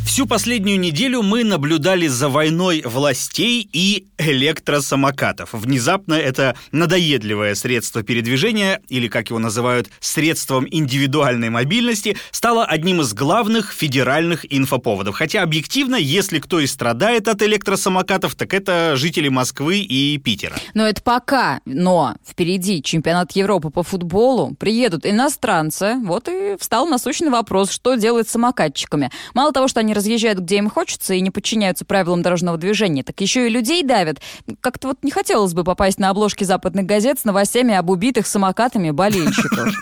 Всю 0.06 0.26
последнюю 0.26 0.80
неделю 0.80 1.22
мы 1.22 1.44
наблюдали 1.44 2.08
за 2.08 2.28
войной 2.28 2.82
властей 2.86 3.70
и 3.72 4.08
электросамокатов. 4.18 5.54
Внезапно 5.54 6.16
это 6.16 6.56
надоедливое 6.72 7.56
средство 7.56 8.04
передвижения, 8.04 8.82
или, 8.90 9.08
как 9.08 9.30
его 9.30 9.40
называют, 9.40 9.90
средством 10.00 10.68
индивидуальной 10.70 11.50
мобильности, 11.50 12.18
стало 12.32 12.66
одним 12.66 13.02
из 13.02 13.14
главных 13.14 13.72
федеральных 13.72 14.46
инфоповодов. 14.54 15.16
Хотя, 15.16 15.44
объективно, 15.44 15.96
если 15.96 16.40
кто 16.40 16.60
и 16.60 16.68
страдает 16.68 17.28
от 17.28 17.42
электросамокатов, 17.42 18.36
так 18.36 18.54
это 18.54 18.96
жители 18.98 19.30
Москвы 19.30 19.80
и 19.80 20.18
Питера. 20.18 20.58
Но 20.74 20.86
это 20.86 21.02
пока. 21.02 21.62
Но 21.66 22.16
впереди 22.28 22.84
чемпионат 22.84 23.32
Европы 23.32 23.70
по 23.70 23.84
футболу. 23.84 24.56
Приедут 24.60 25.06
иностранцы. 25.06 25.96
Вот 26.04 26.28
и 26.28 26.58
встал 26.60 26.86
насущный 26.88 27.30
вопрос, 27.30 27.72
что 27.72 27.96
делать 27.96 28.28
с 28.28 28.32
самокатчиками. 28.32 29.10
Мало 29.34 29.54
того, 29.54 29.68
что 29.68 29.80
они 29.80 29.91
разъезжают, 29.94 30.40
где 30.40 30.58
им 30.58 30.70
хочется, 30.70 31.14
и 31.14 31.22
не 31.22 31.32
подчиняются 31.32 31.86
правилам 31.86 32.22
дорожного 32.22 32.58
движения, 32.58 33.04
так 33.04 33.20
еще 33.22 33.48
и 33.48 33.50
людей 33.50 33.84
давят. 33.84 34.20
Как-то 34.60 34.90
вот 34.90 35.04
не 35.04 35.12
хотелось 35.12 35.54
бы 35.54 35.64
попасть 35.64 36.00
на 36.00 36.10
обложки 36.10 36.44
западных 36.44 36.86
газет 36.86 37.20
с 37.20 37.24
новостями 37.24 37.74
об 37.74 37.90
убитых 37.90 38.28
самокатами 38.28 38.92
болельщиков. 38.92 39.74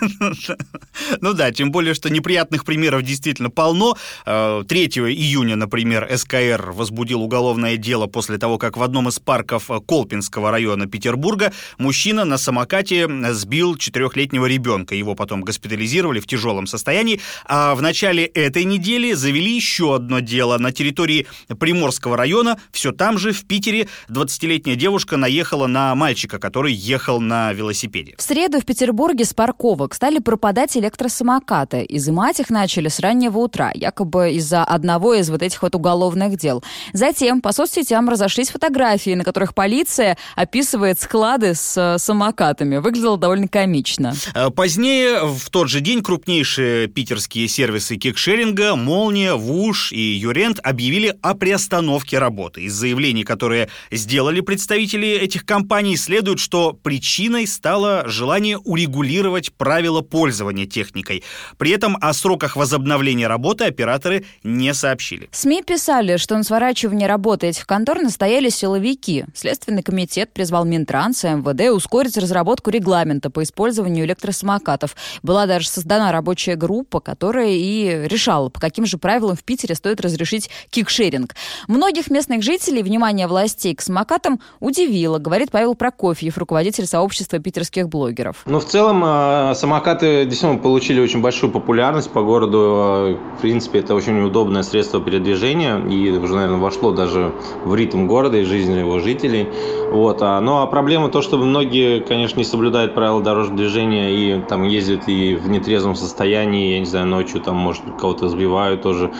Ну 1.20 1.32
да, 1.32 1.50
тем 1.50 1.70
более, 1.70 1.94
что 1.94 2.10
неприятных 2.10 2.64
примеров 2.64 3.02
действительно 3.02 3.50
полно. 3.50 3.96
3 4.24 4.26
э, 4.26 5.00
июня, 5.10 5.56
например, 5.56 6.08
СКР 6.14 6.72
возбудил 6.72 7.22
уголовное 7.22 7.76
дело 7.76 8.06
после 8.06 8.38
того, 8.38 8.58
как 8.58 8.76
в 8.76 8.82
одном 8.82 9.08
из 9.08 9.18
парков 9.18 9.70
Колпинского 9.86 10.50
района 10.50 10.86
Петербурга 10.86 11.52
мужчина 11.78 12.24
на 12.24 12.38
самокате 12.38 13.08
сбил 13.32 13.76
четырехлетнего 13.76 14.46
ребенка. 14.46 14.94
Его 14.94 15.14
потом 15.14 15.42
госпитализировали 15.42 16.20
в 16.20 16.26
тяжелом 16.26 16.66
состоянии. 16.66 17.20
А 17.46 17.74
в 17.74 17.82
начале 17.82 18.24
этой 18.24 18.64
недели 18.64 19.12
завели 19.12 19.54
еще 19.54 19.96
одно 20.00 20.20
дело 20.20 20.58
на 20.58 20.72
территории 20.72 21.26
Приморского 21.58 22.16
района. 22.16 22.58
Все 22.72 22.92
там 22.92 23.18
же, 23.18 23.32
в 23.32 23.44
Питере, 23.44 23.88
20-летняя 24.08 24.76
девушка 24.76 25.16
наехала 25.16 25.66
на 25.66 25.94
мальчика, 25.94 26.38
который 26.38 26.72
ехал 26.72 27.20
на 27.20 27.52
велосипеде. 27.52 28.14
В 28.18 28.22
среду 28.22 28.60
в 28.60 28.64
Петербурге 28.64 29.24
с 29.24 29.34
парковок 29.34 29.94
стали 29.94 30.18
пропадать 30.18 30.76
электросамокаты. 30.76 31.86
Изымать 31.88 32.40
их 32.40 32.50
начали 32.50 32.88
с 32.88 32.98
раннего 33.00 33.38
утра, 33.38 33.70
якобы 33.74 34.32
из-за 34.32 34.64
одного 34.64 35.14
из 35.14 35.30
вот 35.30 35.42
этих 35.42 35.62
вот 35.62 35.74
уголовных 35.74 36.36
дел. 36.36 36.64
Затем 36.92 37.40
по 37.40 37.52
соцсетям 37.52 38.08
разошлись 38.08 38.50
фотографии, 38.50 39.14
на 39.14 39.24
которых 39.24 39.54
полиция 39.54 40.16
описывает 40.34 41.00
склады 41.00 41.54
с 41.54 41.76
э, 41.76 41.98
самокатами. 41.98 42.78
Выглядело 42.78 43.18
довольно 43.18 43.48
комично. 43.48 44.14
Э, 44.34 44.50
позднее, 44.50 45.24
в 45.24 45.50
тот 45.50 45.68
же 45.68 45.80
день, 45.80 46.02
крупнейшие 46.02 46.88
питерские 46.88 47.46
сервисы 47.48 47.96
кикшеринга 47.96 48.76
«Молния», 48.76 49.34
«Вуш», 49.34 49.89
Bosch 49.90 49.92
и 49.92 50.00
Юрент 50.00 50.60
объявили 50.62 51.16
о 51.22 51.34
приостановке 51.34 52.18
работы. 52.18 52.62
Из 52.62 52.72
заявлений, 52.72 53.24
которые 53.24 53.68
сделали 53.90 54.40
представители 54.40 55.08
этих 55.08 55.44
компаний, 55.44 55.96
следует, 55.96 56.38
что 56.38 56.72
причиной 56.72 57.46
стало 57.46 58.04
желание 58.06 58.58
урегулировать 58.58 59.52
правила 59.52 60.00
пользования 60.00 60.66
техникой. 60.66 61.22
При 61.58 61.70
этом 61.70 61.96
о 62.00 62.12
сроках 62.12 62.56
возобновления 62.56 63.26
работы 63.26 63.64
операторы 63.64 64.24
не 64.42 64.74
сообщили. 64.74 65.28
СМИ 65.32 65.62
писали, 65.62 66.16
что 66.16 66.36
на 66.36 66.44
сворачивание 66.44 67.08
работы 67.08 67.48
этих 67.48 67.66
контор 67.66 68.00
настояли 68.00 68.48
силовики. 68.48 69.24
Следственный 69.34 69.82
комитет 69.82 70.32
призвал 70.32 70.64
Минтранс 70.64 71.24
и 71.24 71.28
МВД 71.28 71.70
ускорить 71.74 72.16
разработку 72.16 72.70
регламента 72.70 73.30
по 73.30 73.42
использованию 73.42 74.04
электросамокатов. 74.04 74.96
Была 75.22 75.46
даже 75.46 75.68
создана 75.68 76.12
рабочая 76.12 76.56
группа, 76.56 77.00
которая 77.00 77.50
и 77.50 78.08
решала, 78.08 78.48
по 78.48 78.60
каким 78.60 78.86
же 78.86 78.98
правилам 78.98 79.36
в 79.36 79.44
Питере 79.44 79.74
стоит 79.80 80.00
разрешить 80.02 80.50
кикшеринг. 80.68 81.34
Многих 81.66 82.10
местных 82.10 82.42
жителей 82.42 82.82
внимание 82.82 83.26
властей 83.26 83.74
к 83.74 83.80
самокатам 83.80 84.40
удивило, 84.60 85.18
говорит 85.18 85.50
Павел 85.50 85.74
Прокофьев, 85.74 86.36
руководитель 86.36 86.86
сообщества 86.86 87.38
питерских 87.38 87.88
блогеров. 87.88 88.42
Ну, 88.44 88.60
в 88.60 88.66
целом, 88.66 89.02
э, 89.02 89.54
самокаты 89.54 90.26
действительно 90.26 90.62
получили 90.62 91.00
очень 91.00 91.22
большую 91.22 91.50
популярность 91.50 92.10
по 92.10 92.22
городу. 92.22 92.58
Э, 92.58 93.36
в 93.38 93.40
принципе, 93.40 93.78
это 93.78 93.94
очень 93.94 94.20
удобное 94.20 94.62
средство 94.62 95.00
передвижения 95.00 95.78
и 95.78 96.10
уже, 96.10 96.34
наверное, 96.34 96.58
вошло 96.58 96.90
даже 96.90 97.32
в 97.64 97.74
ритм 97.74 98.06
города 98.06 98.36
и 98.36 98.44
жизни 98.44 98.78
его 98.78 99.00
жителей. 99.00 99.48
Вот. 99.90 100.18
А, 100.20 100.40
ну, 100.40 100.58
а 100.58 100.66
проблема 100.66 101.08
то, 101.08 101.22
что 101.22 101.38
многие, 101.38 102.00
конечно, 102.00 102.38
не 102.38 102.44
соблюдают 102.44 102.94
правила 102.94 103.22
дорожного 103.22 103.56
движения 103.56 104.10
и 104.14 104.42
там 104.42 104.64
ездят 104.64 105.08
и 105.08 105.36
в 105.36 105.48
нетрезвом 105.48 105.94
состоянии, 105.94 106.74
я 106.74 106.80
не 106.80 106.86
знаю, 106.86 107.06
ночью 107.06 107.40
там, 107.40 107.56
может, 107.56 107.82
кого-то 107.98 108.28
сбивают 108.28 108.82
тоже. 108.82 109.10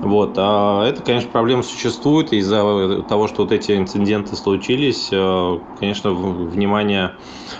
Вот. 0.00 0.34
А 0.36 0.86
это, 0.86 1.02
конечно, 1.02 1.30
проблема 1.30 1.62
существует. 1.62 2.32
Из-за 2.32 3.02
того, 3.08 3.28
что 3.28 3.42
вот 3.42 3.52
эти 3.52 3.72
инциденты 3.72 4.34
случились, 4.36 5.08
э, 5.12 5.58
конечно, 5.78 6.12
внимание 6.12 7.12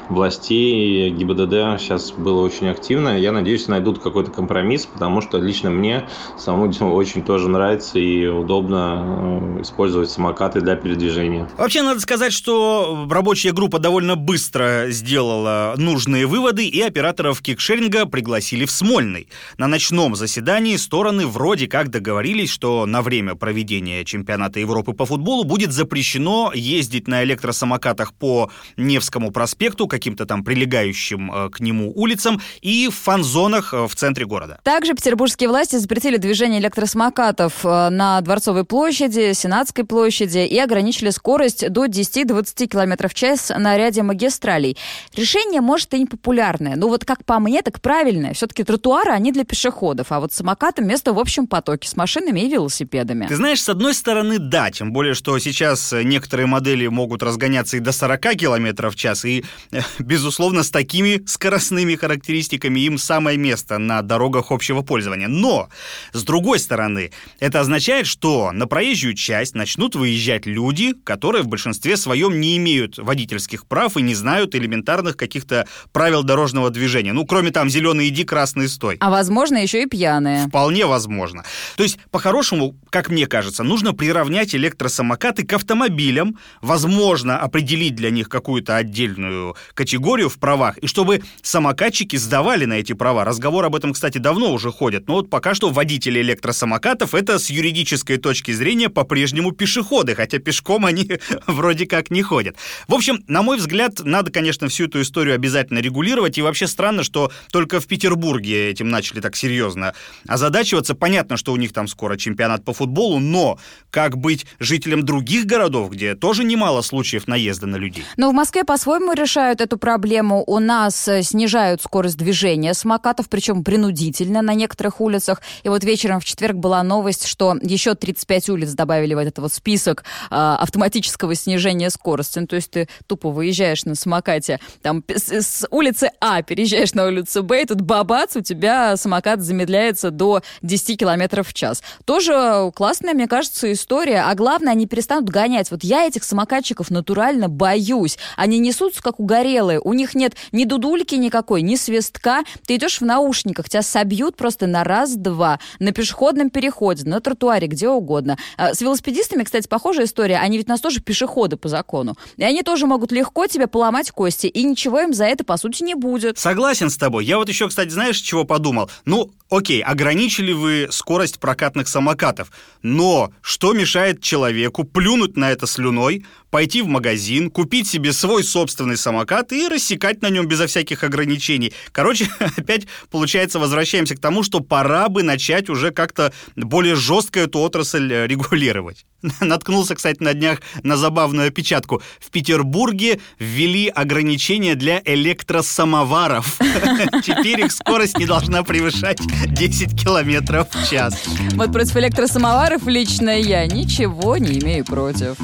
властей 0.08 1.10
ГИБДД 1.10 1.80
сейчас 1.80 2.12
было 2.12 2.42
очень 2.42 2.68
активно. 2.68 3.18
Я 3.18 3.32
надеюсь, 3.32 3.68
найдут 3.68 3.98
какой-то 3.98 4.30
компромисс, 4.30 4.86
потому 4.86 5.20
что 5.20 5.38
лично 5.38 5.70
мне 5.70 6.08
самому 6.38 6.70
очень 6.94 7.22
тоже 7.22 7.48
нравится 7.48 7.98
и 7.98 8.26
удобно 8.26 9.58
э, 9.58 9.62
использовать 9.62 10.10
самокаты 10.10 10.60
для 10.60 10.76
передвижения. 10.76 11.48
Вообще, 11.58 11.82
надо 11.82 12.00
сказать, 12.00 12.32
что 12.32 13.06
рабочая 13.10 13.52
группа 13.52 13.78
довольно 13.78 14.16
быстро 14.16 14.86
сделала 14.88 15.74
нужные 15.76 16.26
выводы, 16.26 16.66
и 16.66 16.80
операторов 16.80 17.42
кикшеринга 17.42 18.06
пригласили 18.06 18.64
в 18.64 18.70
Смольный. 18.70 19.28
На 19.58 19.66
ночном 19.66 20.16
заседании 20.16 20.76
стороны 20.76 21.26
вроде 21.26 21.66
как 21.66 21.90
договорились, 21.90 22.29
что 22.46 22.86
на 22.86 23.02
время 23.02 23.34
проведения 23.34 24.04
чемпионата 24.04 24.60
Европы 24.60 24.92
по 24.92 25.06
футболу 25.06 25.44
будет 25.44 25.72
запрещено 25.72 26.52
ездить 26.54 27.08
на 27.08 27.24
электросамокатах 27.24 28.12
по 28.14 28.50
Невскому 28.76 29.30
проспекту, 29.30 29.86
каким-то 29.86 30.26
там 30.26 30.44
прилегающим 30.44 31.32
э, 31.32 31.50
к 31.50 31.60
нему 31.60 31.92
улицам 31.94 32.40
и 32.60 32.88
в 32.88 32.94
фан-зонах 32.94 33.74
э, 33.74 33.86
в 33.86 33.94
центре 33.94 34.26
города. 34.26 34.58
Также 34.62 34.94
петербургские 34.94 35.48
власти 35.48 35.76
запретили 35.76 36.16
движение 36.16 36.60
электросамокатов 36.60 37.64
э, 37.64 37.88
на 37.90 38.20
Дворцовой 38.20 38.64
площади, 38.64 39.32
Сенатской 39.32 39.84
площади 39.84 40.38
и 40.38 40.58
ограничили 40.58 41.10
скорость 41.10 41.68
до 41.70 41.86
10-20 41.86 42.66
км 42.66 43.08
в 43.08 43.14
час 43.14 43.50
на 43.56 43.76
ряде 43.76 44.02
магистралей. 44.02 44.76
Решение, 45.14 45.60
может, 45.60 45.92
и 45.94 45.98
не 45.98 46.06
популярное, 46.06 46.76
но 46.76 46.88
вот 46.88 47.04
как 47.04 47.24
по 47.24 47.38
мне, 47.38 47.62
так 47.62 47.80
правильное. 47.80 48.34
Все-таки 48.34 48.64
тротуары, 48.64 49.12
они 49.12 49.32
для 49.32 49.44
пешеходов, 49.44 50.12
а 50.12 50.20
вот 50.20 50.32
самокатам 50.32 50.86
место 50.86 51.12
в 51.12 51.18
общем 51.18 51.46
потоке 51.46 51.88
с 51.88 51.96
машинами 52.20 52.40
и 52.40 52.48
велосипедами. 52.48 53.26
Ты 53.26 53.36
знаешь, 53.36 53.62
с 53.62 53.68
одной 53.68 53.94
стороны, 53.94 54.38
да, 54.38 54.70
тем 54.70 54.92
более, 54.92 55.14
что 55.14 55.38
сейчас 55.38 55.92
некоторые 55.92 56.46
модели 56.46 56.86
могут 56.86 57.22
разгоняться 57.22 57.76
и 57.76 57.80
до 57.80 57.92
40 57.92 58.20
км 58.36 58.90
в 58.90 58.96
час, 58.96 59.24
и, 59.24 59.44
безусловно, 59.98 60.62
с 60.62 60.70
такими 60.70 61.22
скоростными 61.26 61.94
характеристиками 61.96 62.80
им 62.80 62.98
самое 62.98 63.38
место 63.38 63.78
на 63.78 64.02
дорогах 64.02 64.50
общего 64.50 64.82
пользования. 64.82 65.28
Но, 65.28 65.68
с 66.12 66.22
другой 66.22 66.58
стороны, 66.58 67.10
это 67.38 67.60
означает, 67.60 68.06
что 68.06 68.52
на 68.52 68.66
проезжую 68.66 69.14
часть 69.14 69.54
начнут 69.54 69.94
выезжать 69.94 70.46
люди, 70.46 70.92
которые 71.04 71.42
в 71.42 71.48
большинстве 71.48 71.96
своем 71.96 72.40
не 72.40 72.56
имеют 72.56 72.98
водительских 72.98 73.66
прав 73.66 73.96
и 73.96 74.02
не 74.02 74.14
знают 74.14 74.54
элементарных 74.54 75.16
каких-то 75.16 75.66
правил 75.92 76.22
дорожного 76.22 76.70
движения. 76.70 77.12
Ну, 77.12 77.24
кроме 77.26 77.50
там 77.50 77.70
зеленый 77.70 78.08
иди, 78.08 78.24
красный 78.24 78.68
стой. 78.68 78.96
А 79.00 79.10
возможно, 79.10 79.56
еще 79.56 79.82
и 79.82 79.86
пьяные. 79.86 80.46
Вполне 80.48 80.86
возможно. 80.86 81.44
То 81.76 81.82
есть, 81.82 81.98
по-хорошему, 82.10 82.76
как 82.90 83.08
мне 83.08 83.26
кажется, 83.26 83.62
нужно 83.62 83.94
приравнять 83.94 84.54
электросамокаты 84.54 85.44
к 85.44 85.52
автомобилям, 85.52 86.38
возможно, 86.60 87.38
определить 87.38 87.94
для 87.94 88.10
них 88.10 88.28
какую-то 88.28 88.76
отдельную 88.76 89.56
категорию 89.74 90.28
в 90.28 90.38
правах, 90.38 90.78
и 90.78 90.86
чтобы 90.86 91.22
самокатчики 91.42 92.16
сдавали 92.16 92.64
на 92.64 92.74
эти 92.74 92.92
права. 92.92 93.24
Разговор 93.24 93.64
об 93.64 93.76
этом, 93.76 93.92
кстати, 93.92 94.18
давно 94.18 94.52
уже 94.52 94.72
ходит, 94.72 95.06
но 95.08 95.14
вот 95.14 95.30
пока 95.30 95.54
что 95.54 95.70
водители 95.70 96.20
электросамокатов 96.20 97.14
это 97.14 97.38
с 97.38 97.48
юридической 97.50 98.16
точки 98.16 98.50
зрения 98.52 98.88
по-прежнему 98.88 99.52
пешеходы, 99.52 100.14
хотя 100.14 100.38
пешком 100.38 100.84
они 100.86 101.10
вроде 101.46 101.86
как 101.86 102.10
не 102.10 102.22
ходят. 102.22 102.56
В 102.88 102.94
общем, 102.94 103.22
на 103.28 103.42
мой 103.42 103.56
взгляд, 103.56 104.00
надо, 104.00 104.32
конечно, 104.32 104.68
всю 104.68 104.86
эту 104.86 105.02
историю 105.02 105.34
обязательно 105.34 105.78
регулировать, 105.78 106.38
и 106.38 106.42
вообще 106.42 106.66
странно, 106.66 107.04
что 107.04 107.30
только 107.52 107.80
в 107.80 107.86
Петербурге 107.86 108.70
этим 108.70 108.88
начали 108.88 109.20
так 109.20 109.36
серьезно 109.36 109.94
озадачиваться. 110.26 110.94
Понятно, 110.94 111.36
что 111.36 111.52
у 111.52 111.56
них 111.56 111.72
там 111.72 111.86
скоро 111.86 111.99
чемпионат 112.16 112.64
по 112.64 112.72
футболу, 112.72 113.18
но 113.18 113.58
как 113.90 114.16
быть 114.16 114.46
жителям 114.58 115.04
других 115.04 115.46
городов, 115.46 115.90
где 115.90 116.14
тоже 116.14 116.44
немало 116.44 116.82
случаев 116.82 117.26
наезда 117.26 117.66
на 117.66 117.76
людей? 117.76 118.04
Но 118.16 118.30
в 118.30 118.34
Москве 118.34 118.64
по-своему 118.64 119.12
решают 119.12 119.60
эту 119.60 119.78
проблему. 119.78 120.44
У 120.46 120.58
нас 120.58 121.08
э, 121.08 121.22
снижают 121.22 121.82
скорость 121.82 122.16
движения 122.16 122.74
самокатов, 122.74 123.28
причем 123.28 123.64
принудительно 123.64 124.42
на 124.42 124.54
некоторых 124.54 125.00
улицах. 125.00 125.42
И 125.62 125.68
вот 125.68 125.84
вечером 125.84 126.20
в 126.20 126.24
четверг 126.24 126.56
была 126.56 126.82
новость, 126.82 127.26
что 127.26 127.56
еще 127.60 127.94
35 127.94 128.50
улиц 128.50 128.72
добавили 128.72 129.14
в 129.14 129.18
этот 129.18 129.38
вот 129.38 129.52
список 129.52 130.04
э, 130.30 130.34
автоматического 130.34 131.34
снижения 131.34 131.90
скорости. 131.90 132.38
Ну, 132.38 132.46
то 132.46 132.56
есть 132.56 132.70
ты 132.70 132.88
тупо 133.06 133.30
выезжаешь 133.30 133.84
на 133.84 133.94
самокате, 133.94 134.60
там 134.82 135.04
с, 135.08 135.30
с 135.32 135.66
улицы 135.70 136.10
А 136.20 136.42
переезжаешь 136.42 136.94
на 136.94 137.06
улицу 137.06 137.42
Б, 137.42 137.62
и 137.62 137.66
тут 137.66 137.80
бабац, 137.80 138.36
у 138.36 138.40
тебя 138.40 138.96
самокат 138.96 139.42
замедляется 139.42 140.10
до 140.10 140.42
10 140.62 140.98
километров 140.98 141.48
в 141.48 141.54
час. 141.54 141.82
Тоже 142.04 142.70
классная, 142.74 143.14
мне 143.14 143.26
кажется, 143.26 143.72
история. 143.72 144.22
А 144.22 144.34
главное, 144.34 144.72
они 144.72 144.86
перестанут 144.86 145.28
гонять. 145.28 145.70
Вот 145.70 145.84
я 145.84 146.06
этих 146.06 146.24
самокатчиков 146.24 146.90
натурально 146.90 147.48
боюсь. 147.48 148.18
Они 148.36 148.58
несутся, 148.58 149.02
как 149.02 149.20
угорелые. 149.20 149.80
У 149.80 149.92
них 149.92 150.14
нет 150.14 150.34
ни 150.52 150.64
дудульки 150.64 151.14
никакой, 151.14 151.62
ни 151.62 151.76
свистка. 151.76 152.42
Ты 152.66 152.76
идешь 152.76 153.00
в 153.00 153.04
наушниках, 153.04 153.68
тебя 153.68 153.82
собьют 153.82 154.36
просто 154.36 154.66
на 154.66 154.84
раз-два. 154.84 155.58
На 155.78 155.92
пешеходном 155.92 156.50
переходе, 156.50 157.08
на 157.08 157.20
тротуаре, 157.20 157.66
где 157.66 157.88
угодно. 157.88 158.38
А 158.56 158.74
с 158.74 158.80
велосипедистами, 158.80 159.44
кстати, 159.44 159.68
похожая 159.68 160.06
история. 160.06 160.38
Они 160.38 160.56
ведь 160.56 160.68
нас 160.68 160.80
тоже 160.80 161.00
пешеходы 161.00 161.56
по 161.56 161.68
закону. 161.68 162.16
И 162.36 162.44
они 162.44 162.62
тоже 162.62 162.86
могут 162.86 163.12
легко 163.12 163.46
тебе 163.46 163.66
поломать 163.66 164.10
кости. 164.10 164.46
И 164.46 164.62
ничего 164.64 165.00
им 165.00 165.14
за 165.14 165.24
это, 165.24 165.44
по 165.44 165.56
сути, 165.56 165.82
не 165.82 165.94
будет. 165.94 166.38
Согласен 166.38 166.90
с 166.90 166.96
тобой. 166.96 167.24
Я 167.24 167.38
вот 167.38 167.48
еще, 167.48 167.68
кстати, 167.68 167.90
знаешь, 167.90 168.18
чего 168.18 168.44
подумал? 168.44 168.90
Ну, 169.04 169.30
окей, 169.48 169.82
ограничили 169.82 170.52
вы 170.52 170.88
скорость 170.90 171.38
прокатных 171.38 171.79
самокатов, 171.88 172.50
но 172.82 173.32
что 173.42 173.72
мешает 173.72 174.22
человеку 174.22 174.84
плюнуть 174.84 175.36
на 175.36 175.50
это 175.50 175.66
слюной, 175.66 176.24
пойти 176.50 176.82
в 176.82 176.86
магазин, 176.86 177.50
купить 177.50 177.88
себе 177.88 178.12
свой 178.12 178.44
собственный 178.44 178.96
самокат 178.96 179.52
и 179.52 179.68
рассекать 179.68 180.22
на 180.22 180.30
нем 180.30 180.46
безо 180.46 180.66
всяких 180.66 181.04
ограничений. 181.04 181.72
Короче, 181.92 182.28
опять, 182.56 182.86
получается, 183.10 183.58
возвращаемся 183.58 184.16
к 184.16 184.20
тому, 184.20 184.42
что 184.42 184.60
пора 184.60 185.08
бы 185.08 185.22
начать 185.22 185.68
уже 185.68 185.90
как-то 185.90 186.32
более 186.56 186.96
жестко 186.96 187.40
эту 187.40 187.60
отрасль 187.60 188.12
э, 188.12 188.26
регулировать. 188.26 189.06
Наткнулся, 189.40 189.94
кстати, 189.94 190.22
на 190.22 190.34
днях 190.34 190.60
на 190.82 190.96
забавную 190.96 191.48
опечатку. 191.48 192.02
В 192.18 192.30
Петербурге 192.30 193.20
ввели 193.38 193.88
ограничения 193.88 194.74
для 194.74 195.02
электросамоваров. 195.04 196.58
Теперь 197.24 197.60
их 197.60 197.72
скорость 197.72 198.18
не 198.18 198.26
должна 198.26 198.62
превышать 198.62 199.20
10 199.46 200.00
километров 200.00 200.68
в 200.72 200.90
час. 200.90 201.14
Вот 201.54 201.69
против 201.72 201.96
электросамоваров 201.96 202.86
лично 202.86 203.30
я 203.30 203.66
ничего 203.66 204.36
не 204.36 204.58
имею 204.58 204.84
против. 204.84 205.36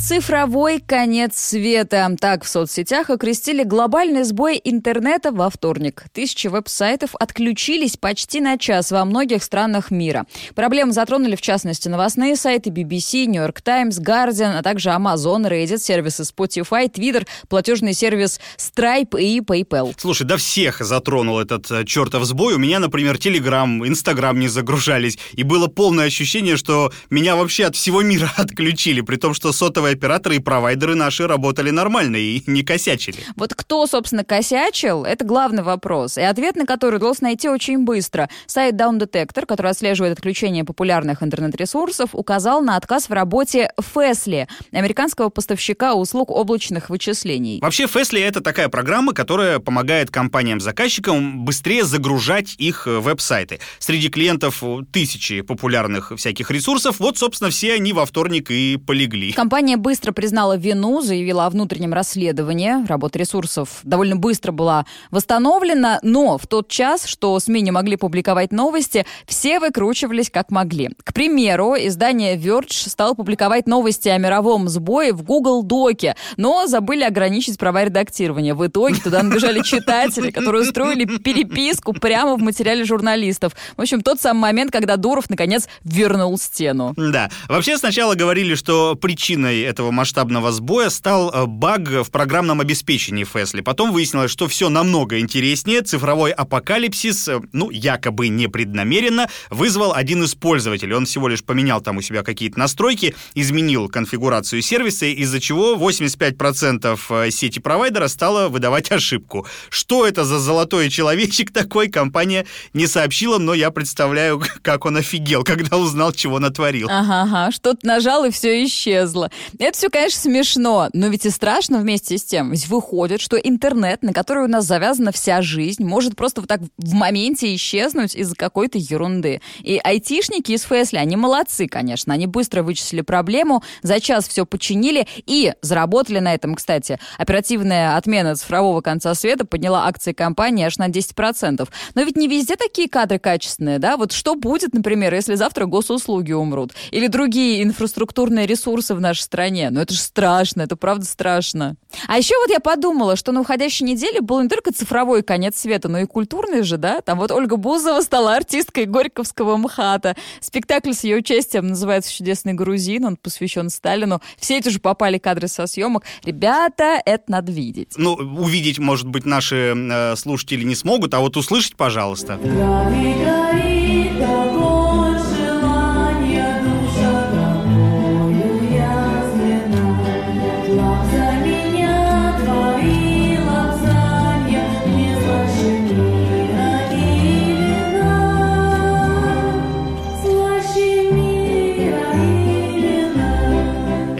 Цифровой 0.00 0.78
конец 0.78 1.36
света. 1.36 2.08
Так 2.20 2.44
в 2.44 2.48
соцсетях 2.48 3.10
окрестили 3.10 3.64
глобальный 3.64 4.22
сбой 4.22 4.60
интернета 4.62 5.32
во 5.32 5.50
вторник. 5.50 6.04
Тысячи 6.12 6.46
веб-сайтов 6.46 7.16
отключились 7.18 7.96
почти 7.96 8.40
на 8.40 8.58
час 8.58 8.92
во 8.92 9.04
многих 9.04 9.42
странах 9.42 9.90
мира. 9.90 10.24
Проблемы 10.54 10.92
затронули 10.92 11.34
в 11.34 11.42
частности 11.42 11.88
новостные 11.88 12.36
сайты 12.36 12.70
BBC, 12.70 13.26
New 13.26 13.42
York 13.42 13.60
Times, 13.60 13.98
Guardian, 13.98 14.56
а 14.56 14.62
также 14.62 14.90
Amazon, 14.90 15.48
Reddit, 15.48 15.78
сервисы 15.78 16.22
Spotify, 16.22 16.88
Twitter, 16.88 17.26
платежный 17.48 17.92
сервис 17.92 18.40
Stripe 18.56 19.20
и 19.20 19.40
PayPal. 19.40 19.94
Слушай, 19.98 20.26
да 20.28 20.36
всех 20.36 20.80
затронул 20.80 21.40
этот 21.40 21.68
э, 21.72 21.84
чертов 21.84 22.24
сбой. 22.24 22.54
У 22.54 22.58
меня, 22.58 22.78
например, 22.78 23.16
Telegram, 23.16 23.84
Instagram 23.84 24.38
не 24.38 24.48
загружались. 24.48 25.18
И 25.32 25.42
было 25.42 25.66
полное 25.66 26.06
ощущение, 26.06 26.56
что 26.56 26.92
меня 27.10 27.34
вообще 27.34 27.64
от 27.64 27.74
всего 27.74 28.02
мира 28.02 28.30
отключили, 28.36 29.00
при 29.00 29.16
том, 29.16 29.34
что 29.34 29.52
сотовые 29.88 29.94
операторы 29.94 30.36
и 30.36 30.38
провайдеры 30.38 30.94
наши 30.94 31.26
работали 31.26 31.70
нормально 31.70 32.16
и 32.16 32.42
не 32.46 32.62
косячили. 32.62 33.18
Вот 33.36 33.54
кто, 33.54 33.86
собственно, 33.86 34.24
косячил, 34.24 35.04
это 35.04 35.24
главный 35.24 35.62
вопрос. 35.62 36.18
И 36.18 36.22
ответ 36.22 36.56
на 36.56 36.66
который 36.66 36.96
удалось 36.96 37.20
найти 37.20 37.48
очень 37.48 37.84
быстро. 37.84 38.28
Сайт 38.46 38.74
Down 38.74 38.98
Detector, 38.98 39.46
который 39.46 39.70
отслеживает 39.70 40.12
отключение 40.18 40.64
популярных 40.64 41.22
интернет-ресурсов, 41.22 42.10
указал 42.12 42.60
на 42.60 42.76
отказ 42.76 43.08
в 43.08 43.12
работе 43.12 43.70
Fastly, 43.78 44.46
американского 44.72 45.30
поставщика 45.30 45.94
услуг 45.94 46.30
облачных 46.30 46.90
вычислений. 46.90 47.60
Вообще, 47.60 47.84
Fastly— 47.84 48.20
это 48.20 48.40
такая 48.40 48.68
программа, 48.68 49.12
которая 49.12 49.58
помогает 49.58 50.10
компаниям-заказчикам 50.10 51.44
быстрее 51.44 51.84
загружать 51.84 52.54
их 52.58 52.86
э, 52.86 52.98
веб-сайты. 52.98 53.60
Среди 53.78 54.08
клиентов 54.08 54.62
тысячи 54.92 55.40
популярных 55.40 56.12
всяких 56.16 56.50
ресурсов. 56.50 56.96
Вот, 56.98 57.16
собственно, 57.16 57.50
все 57.50 57.74
они 57.74 57.92
во 57.92 58.04
вторник 58.04 58.50
и 58.50 58.76
полегли. 58.76 59.32
Компания 59.32 59.76
быстро 59.78 60.12
признала 60.12 60.56
вину, 60.56 61.00
заявила 61.00 61.46
о 61.46 61.50
внутреннем 61.50 61.94
расследовании. 61.94 62.86
Работа 62.86 63.18
ресурсов 63.18 63.80
довольно 63.82 64.16
быстро 64.16 64.52
была 64.52 64.84
восстановлена, 65.10 65.98
но 66.02 66.38
в 66.38 66.46
тот 66.46 66.68
час, 66.68 67.06
что 67.06 67.38
СМИ 67.38 67.62
не 67.62 67.70
могли 67.70 67.96
публиковать 67.96 68.52
новости, 68.52 69.06
все 69.26 69.60
выкручивались 69.60 70.30
как 70.30 70.50
могли. 70.50 70.90
К 71.04 71.14
примеру, 71.14 71.74
издание 71.76 72.36
Verge 72.36 72.88
стало 72.88 73.14
публиковать 73.14 73.66
новости 73.66 74.08
о 74.08 74.18
мировом 74.18 74.68
сбое 74.68 75.12
в 75.12 75.22
Google 75.22 75.62
Доке, 75.62 76.16
но 76.36 76.66
забыли 76.66 77.04
ограничить 77.04 77.58
права 77.58 77.84
редактирования. 77.84 78.54
В 78.54 78.66
итоге 78.66 79.00
туда 79.00 79.22
набежали 79.22 79.62
читатели, 79.62 80.30
которые 80.30 80.62
устроили 80.62 81.04
переписку 81.18 81.92
прямо 81.92 82.36
в 82.36 82.40
материале 82.40 82.84
журналистов. 82.84 83.54
В 83.76 83.80
общем, 83.80 84.02
тот 84.02 84.20
самый 84.20 84.40
момент, 84.40 84.72
когда 84.72 84.96
Дуров 84.96 85.30
наконец 85.30 85.68
вернул 85.84 86.38
стену. 86.38 86.94
Да. 86.96 87.30
Вообще 87.48 87.78
сначала 87.78 88.14
говорили, 88.14 88.54
что 88.54 88.94
причиной 88.96 89.67
этого 89.68 89.90
масштабного 89.90 90.50
сбоя 90.50 90.88
стал 90.88 91.30
э, 91.30 91.46
баг 91.46 91.88
в 91.88 92.10
программном 92.10 92.60
обеспечении 92.60 93.24
Фесли. 93.24 93.60
Потом 93.60 93.92
выяснилось, 93.92 94.30
что 94.30 94.48
все 94.48 94.68
намного 94.70 95.20
интереснее. 95.20 95.82
Цифровой 95.82 96.32
апокалипсис, 96.32 97.28
э, 97.28 97.40
ну, 97.52 97.70
якобы 97.70 98.28
непреднамеренно, 98.28 99.28
вызвал 99.50 99.92
один 99.92 100.24
из 100.24 100.34
пользователей. 100.34 100.94
Он 100.94 101.04
всего 101.04 101.28
лишь 101.28 101.44
поменял 101.44 101.80
там 101.80 101.98
у 101.98 102.02
себя 102.02 102.22
какие-то 102.22 102.58
настройки, 102.58 103.14
изменил 103.34 103.88
конфигурацию 103.88 104.62
сервиса, 104.62 105.06
из-за 105.06 105.38
чего 105.40 105.74
85% 105.76 106.98
э, 107.10 107.30
сети 107.30 107.58
провайдера 107.58 108.08
стало 108.08 108.48
выдавать 108.48 108.90
ошибку. 108.90 109.46
Что 109.68 110.06
это 110.06 110.24
за 110.24 110.38
золотой 110.38 110.88
человечек 110.88 111.52
такой, 111.52 111.88
компания 111.88 112.46
не 112.72 112.86
сообщила, 112.86 113.38
но 113.38 113.52
я 113.52 113.70
представляю, 113.70 114.42
как 114.62 114.86
он 114.86 114.96
офигел, 114.96 115.44
когда 115.44 115.76
узнал, 115.76 116.12
чего 116.12 116.38
натворил. 116.38 116.88
Ага, 116.90 117.22
ага, 117.22 117.50
что-то 117.52 117.86
нажал, 117.86 118.24
и 118.24 118.30
все 118.30 118.64
исчезло. 118.64 119.30
Это 119.58 119.76
все, 119.76 119.88
конечно, 119.90 120.20
смешно, 120.20 120.88
но 120.92 121.08
ведь 121.08 121.26
и 121.26 121.30
страшно 121.30 121.78
вместе 121.78 122.16
с 122.16 122.24
тем. 122.24 122.52
Ведь 122.52 122.68
выходит, 122.68 123.20
что 123.20 123.36
интернет, 123.36 124.02
на 124.02 124.12
который 124.12 124.44
у 124.44 124.46
нас 124.46 124.64
завязана 124.64 125.10
вся 125.10 125.42
жизнь, 125.42 125.84
может 125.84 126.14
просто 126.14 126.40
вот 126.40 126.48
так 126.48 126.60
в 126.76 126.94
моменте 126.94 127.52
исчезнуть 127.54 128.14
из-за 128.14 128.36
какой-то 128.36 128.78
ерунды. 128.78 129.40
И 129.64 129.80
айтишники 129.82 130.52
из 130.52 130.62
Фесли, 130.62 130.98
они 130.98 131.16
молодцы, 131.16 131.66
конечно. 131.66 132.14
Они 132.14 132.26
быстро 132.26 132.62
вычислили 132.62 133.00
проблему, 133.00 133.64
за 133.82 133.98
час 134.00 134.28
все 134.28 134.46
починили 134.46 135.08
и 135.26 135.52
заработали 135.60 136.20
на 136.20 136.34
этом, 136.34 136.54
кстати. 136.54 137.00
Оперативная 137.16 137.96
отмена 137.96 138.36
цифрового 138.36 138.80
конца 138.80 139.12
света 139.14 139.44
подняла 139.44 139.88
акции 139.88 140.12
компании 140.12 140.66
аж 140.66 140.78
на 140.78 140.88
10%. 140.88 141.68
Но 141.94 142.02
ведь 142.02 142.16
не 142.16 142.28
везде 142.28 142.54
такие 142.54 142.88
кадры 142.88 143.18
качественные, 143.18 143.80
да? 143.80 143.96
Вот 143.96 144.12
что 144.12 144.36
будет, 144.36 144.72
например, 144.72 145.12
если 145.14 145.34
завтра 145.34 145.66
госуслуги 145.66 146.32
умрут? 146.32 146.74
Или 146.92 147.08
другие 147.08 147.64
инфраструктурные 147.64 148.46
ресурсы 148.46 148.94
в 148.94 149.00
нашей 149.00 149.22
стране? 149.22 149.47
Ну 149.50 149.80
это 149.80 149.94
же 149.94 150.00
страшно, 150.00 150.62
это 150.62 150.76
правда 150.76 151.04
страшно. 151.04 151.76
А 152.06 152.18
еще 152.18 152.34
вот 152.38 152.50
я 152.50 152.60
подумала, 152.60 153.16
что 153.16 153.32
на 153.32 153.40
уходящей 153.40 153.86
неделе 153.86 154.20
был 154.20 154.40
не 154.42 154.48
только 154.48 154.72
цифровой 154.72 155.22
конец 155.22 155.58
света, 155.58 155.88
но 155.88 155.98
и 155.98 156.06
культурный 156.06 156.62
же, 156.62 156.76
да? 156.76 157.00
Там 157.00 157.18
вот 157.18 157.30
Ольга 157.30 157.56
Бузова 157.56 158.00
стала 158.02 158.36
артисткой 158.36 158.84
Горьковского 158.84 159.56
МХАТа. 159.56 160.16
Спектакль 160.40 160.92
с 160.92 161.04
ее 161.04 161.16
участием 161.16 161.68
называется 161.68 162.12
«Чудесный 162.12 162.52
грузин», 162.52 163.04
он 163.04 163.16
посвящен 163.16 163.70
Сталину. 163.70 164.20
Все 164.36 164.58
эти 164.58 164.68
же 164.68 164.80
попали 164.80 165.18
кадры 165.18 165.48
со 165.48 165.66
съемок. 165.66 166.04
Ребята, 166.24 167.00
это 167.04 167.24
надо 167.28 167.52
видеть. 167.52 167.92
Ну, 167.96 168.14
увидеть, 168.14 168.78
может 168.78 169.08
быть, 169.08 169.24
наши 169.24 169.74
э, 169.74 170.16
слушатели 170.16 170.64
не 170.64 170.74
смогут, 170.74 171.14
а 171.14 171.20
вот 171.20 171.36
услышать, 171.36 171.76
пожалуйста. 171.76 172.38
Гори, 172.42 173.14
гори, 173.24 174.10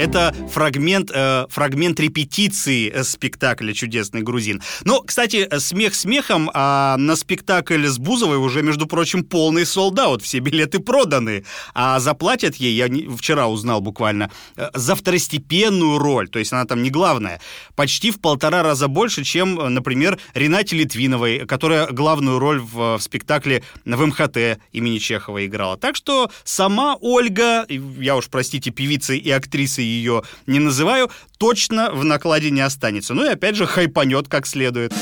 Это 0.09 0.35
фрагмент, 0.59 1.13
э, 1.15 1.47
фрагмент 1.51 2.01
репетиции 2.01 2.91
э, 2.91 3.05
спектакля 3.05 3.73
«Чудесный 3.73 4.23
грузин». 4.23 4.61
Но, 4.85 5.03
кстати, 5.03 5.49
смех 5.61 5.95
смехом, 5.95 6.51
а 6.53 6.97
на 6.97 7.15
спектакль 7.15 7.87
с 7.87 7.99
Бузовой 7.99 8.39
уже, 8.39 8.63
между 8.63 8.87
прочим, 8.87 9.23
полный 9.23 9.65
солдат. 9.65 10.21
Все 10.21 10.41
билеты 10.41 10.81
проданы. 10.81 11.45
А 11.75 12.01
заплатят 12.01 12.57
ей, 12.57 12.75
я 12.75 12.89
вчера 13.17 13.47
узнал 13.47 13.81
буквально, 13.81 14.33
э, 14.57 14.69
за 14.75 14.97
второстепенную 14.97 15.99
роль. 15.99 16.29
То 16.29 16.41
есть 16.41 16.53
она 16.53 16.65
там 16.65 16.83
не 16.83 16.91
главная. 16.91 17.41
Почти 17.77 18.11
в 18.11 18.19
полтора 18.21 18.65
раза 18.65 18.89
больше, 18.89 19.23
чем, 19.23 19.55
например, 19.55 20.19
Ренате 20.35 20.75
Литвиновой, 20.75 21.47
которая 21.47 21.87
главную 21.87 22.41
роль 22.41 22.59
в, 22.59 22.97
в 22.97 23.01
спектакле 23.01 23.63
в 23.85 24.07
МХТ 24.07 24.59
имени 24.73 24.99
Чехова 24.99 25.47
играла. 25.47 25.77
Так 25.77 25.95
что 25.95 26.33
сама 26.43 26.97
Ольга, 27.01 27.65
я 27.69 28.17
уж, 28.17 28.29
простите, 28.29 28.73
певица 28.73 29.15
и 29.15 29.31
актриса 29.31 29.83
ее 29.83 30.23
не 30.49 30.59
называю, 30.59 31.11
точно 31.39 31.91
в 31.93 32.05
накладе 32.05 32.51
не 32.51 32.61
останется. 32.61 33.15
Ну 33.15 33.25
и 33.25 33.29
опять 33.29 33.57
же 33.57 33.67
хайпанет 33.67 34.29
как 34.29 34.47
следует. 34.47 34.93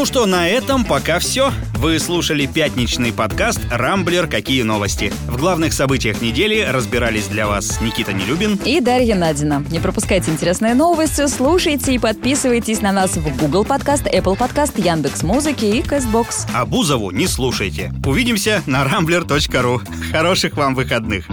Ну 0.00 0.06
что, 0.06 0.24
на 0.24 0.48
этом 0.48 0.84
пока 0.84 1.18
все. 1.18 1.52
Вы 1.76 1.98
слушали 1.98 2.46
пятничный 2.46 3.12
подкаст 3.12 3.60
«Рамблер. 3.70 4.28
Какие 4.28 4.62
новости?». 4.62 5.12
В 5.26 5.36
главных 5.36 5.74
событиях 5.74 6.22
недели 6.22 6.62
разбирались 6.62 7.26
для 7.26 7.46
вас 7.46 7.82
Никита 7.82 8.14
Нелюбин 8.14 8.58
и 8.64 8.80
Дарья 8.80 9.14
Надина. 9.14 9.62
Не 9.70 9.78
пропускайте 9.78 10.30
интересные 10.30 10.74
новости, 10.74 11.26
слушайте 11.26 11.94
и 11.94 11.98
подписывайтесь 11.98 12.80
на 12.80 12.92
нас 12.92 13.16
в 13.16 13.38
Google 13.38 13.66
Подкаст, 13.66 14.06
Apple 14.06 14.38
Подкаст, 14.38 14.78
Яндекс 14.78 15.22
Музыки 15.22 15.66
и 15.66 15.82
Castbox. 15.82 16.46
А 16.54 16.64
Бузову 16.64 17.10
не 17.10 17.26
слушайте. 17.26 17.92
Увидимся 18.06 18.62
на 18.64 18.84
rambler.ru. 18.84 19.82
Хороших 20.12 20.56
вам 20.56 20.74
выходных. 20.74 21.26